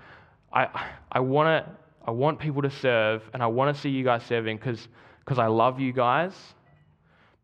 I, 0.52 0.90
I, 1.12 1.20
wanna, 1.20 1.70
I 2.06 2.12
want 2.12 2.40
people 2.40 2.62
to 2.62 2.70
serve, 2.70 3.24
and 3.34 3.44
I 3.44 3.48
want 3.48 3.76
to 3.76 3.82
see 3.82 3.90
you 3.90 4.04
guys 4.04 4.24
serving 4.24 4.58
because 4.58 5.40
I 5.40 5.48
love 5.48 5.80
you 5.80 5.94
guys, 5.94 6.34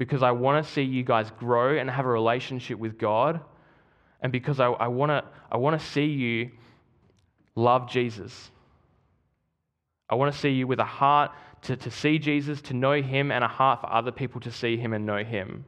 because 0.03 0.21
I 0.21 0.31
want 0.31 0.65
to 0.65 0.69
see 0.69 0.81
you 0.81 1.01
guys 1.01 1.31
grow 1.39 1.77
and 1.77 1.89
have 1.89 2.05
a 2.05 2.09
relationship 2.09 2.77
with 2.77 2.97
God, 2.97 3.39
and 4.21 4.33
because 4.33 4.59
I, 4.59 4.67
I 4.67 4.89
want 4.89 5.11
to 5.11 5.23
I 5.49 5.55
wanna 5.55 5.79
see 5.79 6.07
you 6.07 6.51
love 7.55 7.89
Jesus. 7.89 8.51
I 10.09 10.15
want 10.15 10.33
to 10.33 10.37
see 10.37 10.49
you 10.49 10.67
with 10.67 10.81
a 10.81 10.85
heart 10.85 11.31
to, 11.61 11.77
to 11.77 11.89
see 11.89 12.19
Jesus, 12.19 12.61
to 12.63 12.73
know 12.73 13.01
him, 13.01 13.31
and 13.31 13.45
a 13.45 13.47
heart 13.47 13.79
for 13.79 13.91
other 13.91 14.11
people 14.11 14.41
to 14.41 14.51
see 14.51 14.75
him 14.75 14.91
and 14.91 15.05
know 15.05 15.23
him. 15.23 15.63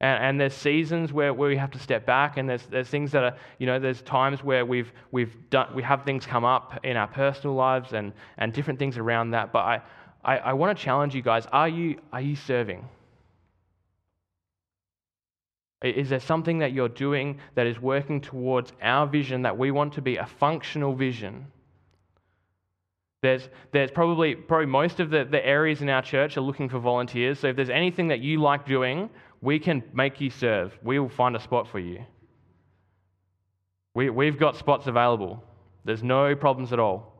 And, 0.00 0.24
and, 0.24 0.40
there's 0.40 0.54
seasons 0.54 1.12
where, 1.12 1.34
where 1.34 1.50
we 1.50 1.58
have 1.58 1.70
to 1.72 1.78
step 1.78 2.06
back, 2.06 2.38
and 2.38 2.48
there's, 2.48 2.64
there's 2.66 2.88
things 2.88 3.12
that 3.12 3.22
are, 3.22 3.36
you 3.58 3.66
know, 3.66 3.78
there's 3.78 4.00
times 4.02 4.42
where 4.42 4.64
we've, 4.64 4.90
we've 5.12 5.36
done, 5.50 5.74
we 5.74 5.82
have 5.82 6.04
things 6.04 6.24
come 6.24 6.44
up 6.44 6.80
in 6.82 6.96
our 6.96 7.06
personal 7.06 7.54
lives 7.54 7.92
and, 7.92 8.12
and 8.38 8.54
different 8.54 8.78
things 8.78 8.96
around 8.96 9.32
that. 9.32 9.52
But 9.52 9.60
I, 9.60 9.82
I, 10.24 10.38
I 10.38 10.52
want 10.54 10.76
to 10.76 10.82
challenge 10.82 11.14
you 11.14 11.22
guys 11.22 11.46
are 11.52 11.68
you, 11.68 11.98
are 12.12 12.20
you 12.20 12.36
serving? 12.36 12.88
Is 15.82 16.08
there 16.08 16.20
something 16.20 16.60
that 16.60 16.72
you're 16.72 16.88
doing 16.88 17.38
that 17.56 17.66
is 17.66 17.78
working 17.78 18.22
towards 18.22 18.72
our 18.80 19.06
vision 19.06 19.42
that 19.42 19.58
we 19.58 19.70
want 19.70 19.92
to 19.94 20.02
be 20.02 20.16
a 20.16 20.24
functional 20.24 20.94
vision? 20.94 21.46
There's, 23.20 23.48
there's 23.72 23.90
probably, 23.90 24.34
probably 24.34 24.66
most 24.66 25.00
of 25.00 25.10
the, 25.10 25.24
the 25.24 25.44
areas 25.44 25.82
in 25.82 25.90
our 25.90 26.00
church 26.02 26.36
are 26.36 26.42
looking 26.42 26.70
for 26.70 26.78
volunteers. 26.78 27.38
So 27.38 27.48
if 27.48 27.56
there's 27.56 27.70
anything 27.70 28.08
that 28.08 28.20
you 28.20 28.40
like 28.40 28.66
doing, 28.66 29.10
we 29.42 29.58
can 29.58 29.82
make 29.92 30.22
you 30.22 30.30
serve. 30.30 30.76
We 30.82 30.98
will 30.98 31.10
find 31.10 31.36
a 31.36 31.40
spot 31.40 31.68
for 31.68 31.78
you. 31.78 32.04
We, 33.94 34.08
we've 34.10 34.38
got 34.38 34.56
spots 34.56 34.86
available. 34.86 35.42
There's 35.84 36.02
no 36.02 36.34
problems 36.34 36.72
at 36.72 36.78
all. 36.78 37.13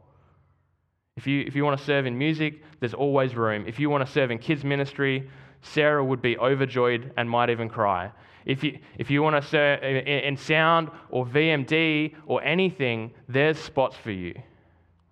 If 1.16 1.26
you, 1.26 1.44
if 1.46 1.54
you 1.54 1.64
want 1.64 1.78
to 1.78 1.84
serve 1.84 2.06
in 2.06 2.18
music, 2.18 2.62
there's 2.80 2.94
always 2.94 3.34
room. 3.34 3.64
If 3.66 3.78
you 3.78 3.88
want 3.88 4.04
to 4.04 4.12
serve 4.12 4.30
in 4.30 4.38
kids' 4.38 4.64
ministry, 4.64 5.30
Sarah 5.62 6.04
would 6.04 6.20
be 6.20 6.36
overjoyed 6.38 7.12
and 7.16 7.30
might 7.30 7.50
even 7.50 7.68
cry. 7.68 8.10
If 8.46 8.62
you, 8.62 8.78
if 8.98 9.10
you 9.10 9.22
want 9.22 9.42
to 9.42 9.48
serve 9.48 9.82
in 9.82 10.36
sound 10.36 10.90
or 11.08 11.24
VMD 11.24 12.14
or 12.26 12.42
anything, 12.42 13.12
there's 13.28 13.58
spots 13.58 13.96
for 13.96 14.10
you. 14.10 14.34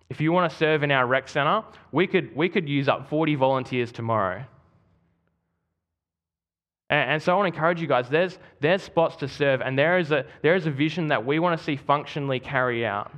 If 0.09 0.21
you 0.21 0.31
want 0.31 0.51
to 0.51 0.57
serve 0.57 0.83
in 0.83 0.91
our 0.91 1.07
rec 1.07 1.27
center, 1.27 1.63
we 1.91 2.05
could, 2.05 2.35
we 2.35 2.49
could 2.49 2.69
use 2.69 2.87
up 2.87 3.09
40 3.09 3.35
volunteers 3.35 3.91
tomorrow. 3.91 4.45
And, 6.89 7.23
so 7.23 7.31
I 7.31 7.35
want 7.35 7.51
to 7.51 7.55
encourage 7.55 7.81
you 7.81 7.87
guys 7.87 8.07
there's, 8.07 8.37
there's 8.59 8.83
spots 8.83 9.15
to 9.15 9.27
serve, 9.27 9.61
and 9.61 9.79
there 9.79 9.97
is, 9.97 10.11
a, 10.11 10.25
there 10.43 10.55
is 10.55 10.67
a 10.67 10.71
vision 10.71 11.07
that 11.07 11.25
we 11.25 11.39
want 11.39 11.57
to 11.57 11.63
see 11.63 11.75
functionally 11.75 12.39
carry 12.39 12.85
out. 12.85 13.11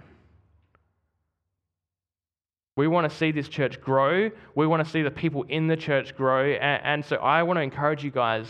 We 2.76 2.88
want 2.88 3.10
to 3.10 3.16
see 3.16 3.32
this 3.32 3.48
church 3.48 3.80
grow. 3.80 4.30
We 4.54 4.68
want 4.68 4.84
to 4.84 4.90
see 4.90 5.02
the 5.02 5.12
people 5.12 5.44
in 5.44 5.68
the 5.68 5.78
church 5.78 6.16
grow. 6.16 6.52
And, 6.52 6.84
and 6.84 7.06
so 7.06 7.16
I 7.18 7.44
want 7.44 7.58
to 7.58 7.62
encourage 7.62 8.04
you 8.04 8.12
guys 8.12 8.48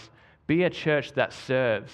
be 0.48 0.64
a 0.64 0.70
church 0.70 1.14
that 1.14 1.34
serves. 1.34 1.92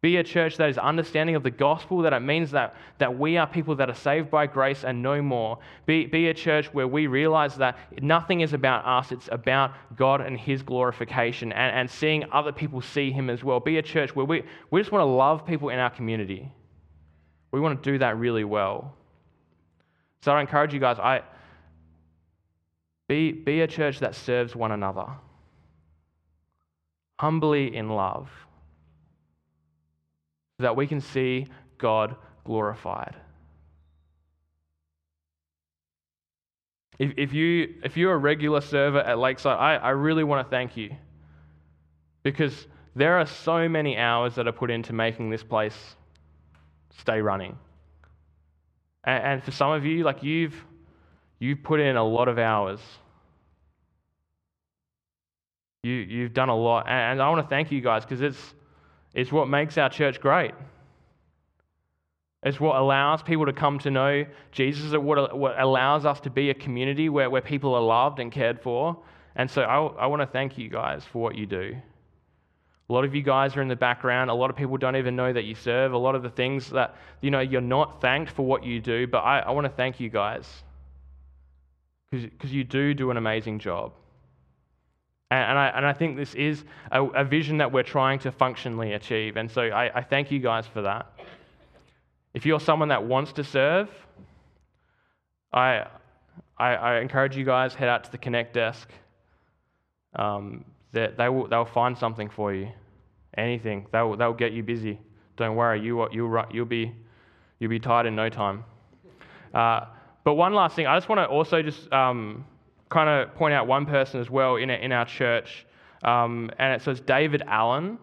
Be 0.00 0.16
a 0.18 0.22
church 0.22 0.56
that 0.58 0.68
is 0.68 0.78
understanding 0.78 1.34
of 1.34 1.42
the 1.42 1.50
gospel, 1.50 2.02
that 2.02 2.12
it 2.12 2.20
means 2.20 2.52
that, 2.52 2.76
that 2.98 3.18
we 3.18 3.36
are 3.36 3.48
people 3.48 3.74
that 3.76 3.90
are 3.90 3.94
saved 3.94 4.30
by 4.30 4.46
grace 4.46 4.84
and 4.84 5.02
no 5.02 5.20
more. 5.20 5.58
Be, 5.86 6.06
be 6.06 6.28
a 6.28 6.34
church 6.34 6.72
where 6.72 6.86
we 6.86 7.08
realize 7.08 7.56
that 7.56 7.76
nothing 8.00 8.40
is 8.42 8.52
about 8.52 8.86
us, 8.86 9.10
it's 9.10 9.28
about 9.32 9.72
God 9.96 10.20
and 10.20 10.38
His 10.38 10.62
glorification 10.62 11.52
and, 11.52 11.76
and 11.76 11.90
seeing 11.90 12.24
other 12.30 12.52
people 12.52 12.80
see 12.80 13.10
Him 13.10 13.28
as 13.28 13.42
well. 13.42 13.58
Be 13.58 13.78
a 13.78 13.82
church 13.82 14.14
where 14.14 14.24
we, 14.24 14.44
we 14.70 14.80
just 14.80 14.92
want 14.92 15.02
to 15.02 15.06
love 15.06 15.44
people 15.44 15.70
in 15.70 15.80
our 15.80 15.90
community. 15.90 16.48
We 17.50 17.58
want 17.58 17.82
to 17.82 17.90
do 17.90 17.98
that 17.98 18.16
really 18.18 18.44
well. 18.44 18.94
So 20.22 20.32
I 20.32 20.40
encourage 20.40 20.74
you 20.74 20.80
guys, 20.80 20.98
I, 20.98 21.22
be, 23.08 23.32
be 23.32 23.60
a 23.60 23.66
church 23.66 24.00
that 24.00 24.14
serves 24.14 24.54
one 24.54 24.72
another, 24.72 25.06
humbly 27.18 27.74
in 27.74 27.88
love 27.88 28.28
so 30.58 30.64
that 30.64 30.76
we 30.76 30.86
can 30.86 31.00
see 31.00 31.46
God 31.78 32.16
glorified. 32.44 33.16
If, 36.98 37.12
if, 37.16 37.32
you, 37.32 37.76
if 37.84 37.96
you're 37.96 38.14
a 38.14 38.18
regular 38.18 38.60
server 38.60 38.98
at 38.98 39.18
Lakeside, 39.18 39.56
I, 39.56 39.76
I 39.76 39.90
really 39.90 40.24
want 40.24 40.44
to 40.44 40.50
thank 40.50 40.76
you 40.76 40.90
because 42.24 42.66
there 42.96 43.18
are 43.18 43.26
so 43.26 43.68
many 43.68 43.96
hours 43.96 44.34
that 44.34 44.48
are 44.48 44.52
put 44.52 44.70
into 44.70 44.92
making 44.92 45.30
this 45.30 45.44
place 45.44 45.76
stay 46.98 47.20
running. 47.20 47.56
And, 49.04 49.24
and 49.24 49.44
for 49.44 49.50
some 49.50 49.70
of 49.72 49.84
you, 49.84 50.04
like 50.04 50.22
you've, 50.22 50.54
you've 51.38 51.62
put 51.62 51.80
in 51.80 51.96
a 51.96 52.04
lot 52.04 52.28
of 52.28 52.38
hours. 52.38 52.80
You, 55.82 55.92
you've 55.92 56.34
done 56.34 56.48
a 56.48 56.56
lot. 56.56 56.86
And, 56.88 57.12
and 57.12 57.22
I 57.22 57.28
want 57.30 57.44
to 57.44 57.48
thank 57.48 57.70
you 57.70 57.80
guys 57.80 58.04
because 58.04 58.20
it's, 58.20 58.54
it's 59.14 59.32
what 59.32 59.48
makes 59.48 59.78
our 59.78 59.88
church 59.88 60.20
great. 60.20 60.52
It's 62.42 62.60
what 62.60 62.76
allows 62.76 63.22
people 63.22 63.46
to 63.46 63.52
come 63.52 63.78
to 63.80 63.90
know 63.90 64.24
Jesus. 64.52 64.92
It's 64.92 64.96
what, 64.96 65.36
what 65.36 65.58
allows 65.58 66.06
us 66.06 66.20
to 66.20 66.30
be 66.30 66.50
a 66.50 66.54
community 66.54 67.08
where, 67.08 67.28
where 67.28 67.42
people 67.42 67.74
are 67.74 67.82
loved 67.82 68.20
and 68.20 68.30
cared 68.30 68.60
for. 68.60 68.96
And 69.34 69.50
so 69.50 69.62
I, 69.62 70.04
I 70.04 70.06
want 70.06 70.22
to 70.22 70.26
thank 70.26 70.56
you 70.56 70.68
guys 70.68 71.04
for 71.04 71.20
what 71.20 71.34
you 71.34 71.46
do. 71.46 71.76
A 72.88 72.92
lot 72.92 73.04
of 73.04 73.14
you 73.14 73.22
guys 73.22 73.54
are 73.56 73.62
in 73.62 73.68
the 73.68 73.76
background. 73.76 74.30
A 74.30 74.34
lot 74.34 74.48
of 74.48 74.56
people 74.56 74.78
don't 74.78 74.96
even 74.96 75.14
know 75.14 75.30
that 75.32 75.44
you 75.44 75.54
serve. 75.54 75.92
A 75.92 75.98
lot 75.98 76.14
of 76.14 76.22
the 76.22 76.30
things 76.30 76.70
that, 76.70 76.96
you 77.20 77.30
know, 77.30 77.40
you're 77.40 77.60
not 77.60 78.00
thanked 78.00 78.32
for 78.32 78.46
what 78.46 78.64
you 78.64 78.80
do. 78.80 79.06
But 79.06 79.18
I, 79.18 79.40
I 79.40 79.50
want 79.50 79.66
to 79.66 79.72
thank 79.72 80.00
you 80.00 80.08
guys 80.08 80.46
because 82.10 82.50
you 82.50 82.64
do 82.64 82.94
do 82.94 83.10
an 83.10 83.18
amazing 83.18 83.58
job. 83.58 83.92
And 85.30 85.58
I, 85.58 85.66
and 85.68 85.84
I 85.84 85.92
think 85.92 86.16
this 86.16 86.34
is 86.34 86.64
a, 86.90 87.04
a, 87.04 87.22
vision 87.22 87.58
that 87.58 87.70
we're 87.70 87.82
trying 87.82 88.18
to 88.20 88.32
functionally 88.32 88.94
achieve. 88.94 89.36
And 89.36 89.50
so 89.50 89.60
I, 89.60 89.98
I 89.98 90.02
thank 90.02 90.30
you 90.30 90.38
guys 90.38 90.66
for 90.66 90.80
that. 90.80 91.12
If 92.32 92.46
you're 92.46 92.60
someone 92.60 92.88
that 92.88 93.04
wants 93.04 93.32
to 93.32 93.44
serve, 93.44 93.90
I, 95.52 95.84
I, 96.56 96.74
I 96.74 97.00
encourage 97.00 97.36
you 97.36 97.44
guys 97.44 97.74
head 97.74 97.90
out 97.90 98.04
to 98.04 98.10
the 98.10 98.16
Connect 98.16 98.54
desk. 98.54 98.88
Um, 100.16 100.64
they, 100.92 101.12
they, 101.16 101.28
will, 101.28 101.48
they'll 101.48 101.64
find 101.64 101.96
something 101.96 102.28
for 102.28 102.52
you, 102.54 102.68
anything. 103.36 103.86
They'll, 103.92 104.16
they'll 104.16 104.32
get 104.32 104.52
you 104.52 104.62
busy. 104.62 104.98
Don't 105.36 105.56
worry, 105.56 105.80
you, 105.80 106.08
you'll, 106.12 106.46
you'll, 106.50 106.64
be, 106.64 106.94
you'll 107.58 107.70
be 107.70 107.78
tired 107.78 108.06
in 108.06 108.16
no 108.16 108.28
time. 108.28 108.64
Uh, 109.54 109.86
but 110.24 110.34
one 110.34 110.52
last 110.52 110.76
thing, 110.76 110.86
I 110.86 110.96
just 110.96 111.08
want 111.08 111.20
to 111.20 111.26
also 111.26 111.62
just 111.62 111.90
um, 111.92 112.44
kind 112.90 113.08
of 113.08 113.34
point 113.34 113.54
out 113.54 113.66
one 113.66 113.86
person 113.86 114.20
as 114.20 114.28
well 114.30 114.56
in, 114.56 114.70
in 114.70 114.92
our 114.92 115.04
church, 115.04 115.66
um, 116.02 116.50
and 116.58 116.74
it 116.74 116.82
says 116.82 117.00
David 117.00 117.42
Allen. 117.46 117.98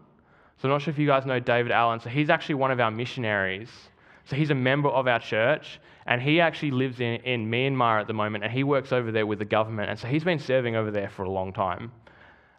So 0.57 0.67
I'm 0.67 0.71
not 0.71 0.81
sure 0.81 0.91
if 0.91 0.97
you 0.97 1.07
guys 1.07 1.25
know 1.25 1.39
David 1.39 1.71
Allen. 1.71 1.99
So 1.99 2.09
he's 2.09 2.29
actually 2.29 2.55
one 2.55 2.71
of 2.71 2.79
our 2.79 2.91
missionaries. 2.91 3.69
So 4.23 4.35
he's 4.35 4.49
a 4.49 4.55
member 4.55 4.89
of 4.89 5.07
our 5.07 5.19
church, 5.19 5.79
and 6.07 6.21
he 6.21 6.39
actually 6.39 6.71
lives 6.71 6.99
in, 6.99 7.15
in 7.23 7.49
Myanmar 7.49 7.99
at 7.99 8.07
the 8.07 8.13
moment, 8.13 8.43
and 8.43 8.51
he 8.51 8.63
works 8.63 8.91
over 8.91 9.11
there 9.11 9.27
with 9.27 9.39
the 9.39 9.45
government. 9.45 9.89
And 9.89 9.99
so 9.99 10.07
he's 10.07 10.23
been 10.23 10.39
serving 10.39 10.75
over 10.75 10.91
there 10.91 11.09
for 11.09 11.23
a 11.23 11.29
long 11.29 11.53
time. 11.53 11.91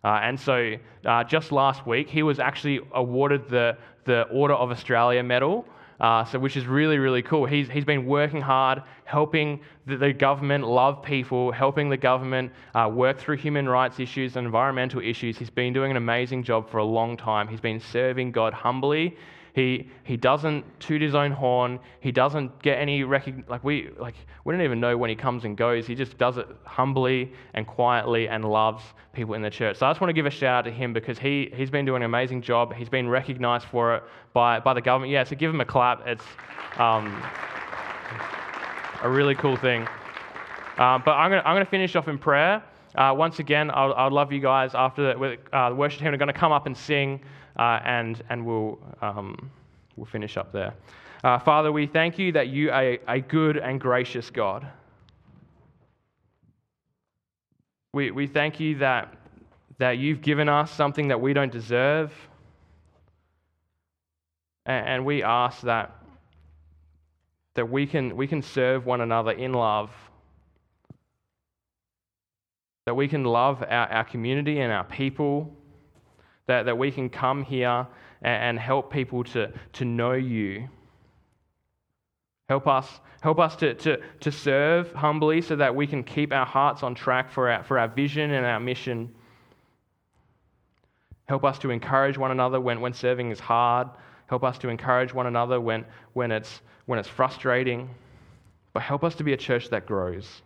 Uh, 0.05 0.21
and 0.23 0.39
so 0.39 0.75
uh, 1.05 1.25
just 1.25 1.53
last 1.53 1.87
week, 1.87 2.09
he 2.09 2.23
was 2.23 2.39
actually 2.39 2.81
awarded 2.93 3.49
the, 3.49 3.77
the 4.05 4.23
Order 4.25 4.55
of 4.55 4.71
Australia 4.71 5.23
medal 5.23 5.67
uh, 6.01 6.25
so 6.25 6.39
which 6.39 6.57
is 6.57 6.67
really, 6.67 6.99
really 6.99 7.23
cool. 7.23 7.47
He's, 7.47 7.69
he's 7.69 7.85
been 7.85 8.07
working 8.07 8.41
hard, 8.41 8.83
helping 9.05 9.61
the, 9.87 9.97
the 9.97 10.13
government 10.13 10.67
love 10.67 11.03
people, 11.03 11.53
helping 11.53 11.89
the 11.89 11.97
government 11.97 12.53
uh, 12.75 12.91
work 12.93 13.19
through 13.19 13.39
human 13.39 13.69
rights 13.69 13.99
issues 13.99 14.37
and 14.37 14.47
environmental 14.47 15.01
issues. 15.01 15.39
He's 15.39 15.51
been 15.51 15.73
doing 15.73 15.91
an 15.91 15.97
amazing 15.97 16.43
job 16.43 16.69
for 16.71 16.79
a 16.79 16.85
long 16.85 17.17
time. 17.17 17.49
He's 17.49 17.61
been 17.61 17.81
serving 17.81 18.33
God 18.33 18.53
humbly 18.53 19.17
he, 19.57 19.89
he 20.05 20.19
doesn't 20.19 20.67
toot 20.81 21.01
his 21.01 21.15
own 21.15 21.33
horn. 21.33 21.81
He 22.01 22.13
doesn't 22.13 22.63
get 22.63 22.79
any 22.79 23.05
recognition. 23.05 23.49
Like 23.49 23.65
we, 23.65 23.89
like, 23.99 24.15
we 24.45 24.53
don't 24.53 24.61
even 24.61 24.81
know 24.81 24.99
when 24.99 25.09
he 25.09 25.17
comes 25.17 25.47
and 25.47 25.57
goes. 25.57 25.87
He 25.87 25.95
just 25.95 26.19
does 26.19 26.37
it 26.37 26.47
humbly 26.65 27.33
and 27.55 27.67
quietly 27.67 28.29
and 28.29 28.45
loves 28.45 28.85
people 29.15 29.33
in 29.33 29.41
the 29.41 29.49
church. 29.49 29.79
So 29.79 29.87
I 29.87 29.91
just 29.91 30.03
want 30.03 30.11
to 30.11 30.13
give 30.13 30.27
a 30.27 30.31
shout 30.31 30.67
out 30.67 30.71
to 30.71 30.71
him 30.71 30.93
because 30.93 31.19
he, 31.19 31.51
he's 31.55 31.71
been 31.71 31.87
doing 31.87 32.03
an 32.03 32.05
amazing 32.05 32.43
job. 32.43 32.75
He's 32.75 32.91
been 32.91 33.09
recognized 33.09 33.65
for 33.69 33.97
it 33.97 34.03
by, 34.35 34.61
by 34.61 34.75
the 34.75 34.83
government. 34.83 35.11
Yeah, 35.11 35.25
so 35.25 35.35
give 35.37 35.55
him 35.55 35.63
a 35.63 35.65
clap. 35.65 36.07
It's 36.07 36.25
um, 36.77 37.07
a 39.03 39.09
really 39.09 39.37
cool 39.37 39.57
thing. 39.57 39.89
Um, 40.77 41.01
but 41.03 41.13
I'm 41.13 41.31
going 41.31 41.43
to 41.43 41.49
I'm 41.49 41.55
gonna 41.55 41.65
finish 41.65 41.97
off 41.97 42.09
in 42.09 42.19
prayer. 42.19 42.63
Uh, 42.95 43.15
once 43.17 43.39
again, 43.39 43.71
I 43.71 44.05
would 44.05 44.13
love 44.13 44.33
you 44.33 44.41
guys 44.41 44.75
after 44.75 45.15
the, 45.15 45.57
uh, 45.57 45.73
worship 45.73 46.01
team 46.01 46.13
are 46.13 46.19
going 46.19 46.29
to 46.29 46.35
come 46.35 46.53
up 46.53 46.67
and 46.67 46.77
sing 46.77 47.23
and, 47.59 48.23
and 48.29 48.45
we'll, 48.45 48.79
um, 49.01 49.51
we'll 49.97 50.07
finish 50.07 50.37
up 50.37 50.53
there. 50.53 50.75
Uh, 51.25 51.39
Father, 51.39 51.73
we 51.73 51.87
thank 51.87 52.19
you 52.19 52.33
that 52.33 52.49
you 52.49 52.71
are 52.71 52.99
a 53.09 53.21
good 53.21 53.57
and 53.57 53.81
gracious 53.81 54.31
God. 54.31 54.67
We, 57.93 58.11
we 58.11 58.27
thank 58.27 58.61
you 58.61 58.77
that, 58.79 59.17
that 59.79 59.93
you've 59.93 60.21
given 60.21 60.49
us 60.49 60.71
something 60.71 61.09
that 61.09 61.21
we 61.21 61.33
don't 61.33 61.51
deserve. 61.51 62.13
And, 64.67 64.87
and 64.87 65.07
we 65.07 65.23
ask 65.23 65.63
that, 65.63 65.97
that 67.55 67.71
we, 67.71 67.87
can, 67.87 68.15
we 68.17 68.27
can 68.27 68.43
serve 68.43 68.85
one 68.85 69.01
another 69.01 69.33
in 69.33 69.55
love. 69.55 69.91
That 72.85 72.95
we 72.95 73.09
can 73.09 73.25
love 73.25 73.63
our, 73.63 73.89
our 73.91 74.05
community 74.05 74.61
and 74.61 74.71
our 74.71 74.85
people. 74.85 75.57
That, 76.47 76.67
that 76.67 76.79
we 76.79 76.91
can 76.91 77.09
come 77.09 77.43
here 77.43 77.87
and, 78.23 78.43
and 78.43 78.59
help 78.59 78.93
people 78.93 79.25
to, 79.25 79.53
to 79.75 79.85
know 79.85 80.13
you. 80.13 80.69
Help 82.49 82.69
us, 82.69 83.01
help 83.21 83.41
us 83.41 83.57
to, 83.57 83.75
to, 83.75 84.01
to 84.21 84.31
serve 84.31 84.93
humbly 84.93 85.43
so 85.43 85.57
that 85.57 85.75
we 85.75 85.87
can 85.87 86.05
keep 86.05 86.33
our 86.33 86.47
hearts 86.47 86.83
on 86.83 86.95
track 86.95 87.31
for 87.31 87.51
our, 87.51 87.65
for 87.65 87.79
our 87.79 87.89
vision 87.89 88.31
and 88.31 88.47
our 88.47 88.61
mission. 88.61 89.13
Help 91.29 91.45
us 91.45 91.59
to 91.59 91.71
encourage 91.71 92.17
one 92.17 92.31
another 92.31 92.61
when, 92.61 92.81
when 92.81 92.93
serving 92.93 93.33
is 93.33 93.41
hard. 93.41 93.89
Help 94.29 94.45
us 94.45 94.59
to 94.59 94.69
encourage 94.69 95.13
one 95.13 95.27
another 95.27 95.61
when, 95.61 95.85
when, 96.13 96.31
it's, 96.31 96.61
when 96.87 96.99
it's 96.99 97.09
frustrating. 97.09 97.91
But 98.73 98.83
help 98.83 99.03
us 99.03 99.15
to 99.17 99.25
be 99.25 99.33
a 99.33 99.37
church 99.37 99.71
that 99.71 99.87
grows. 99.87 100.43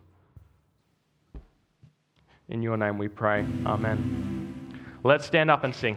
In 2.49 2.63
your 2.63 2.77
name 2.77 2.97
we 2.97 3.09
pray. 3.09 3.47
Amen. 3.67 4.30
Let's 5.03 5.27
stand 5.27 5.51
up 5.51 5.65
and 5.65 5.75
sing. 5.75 5.97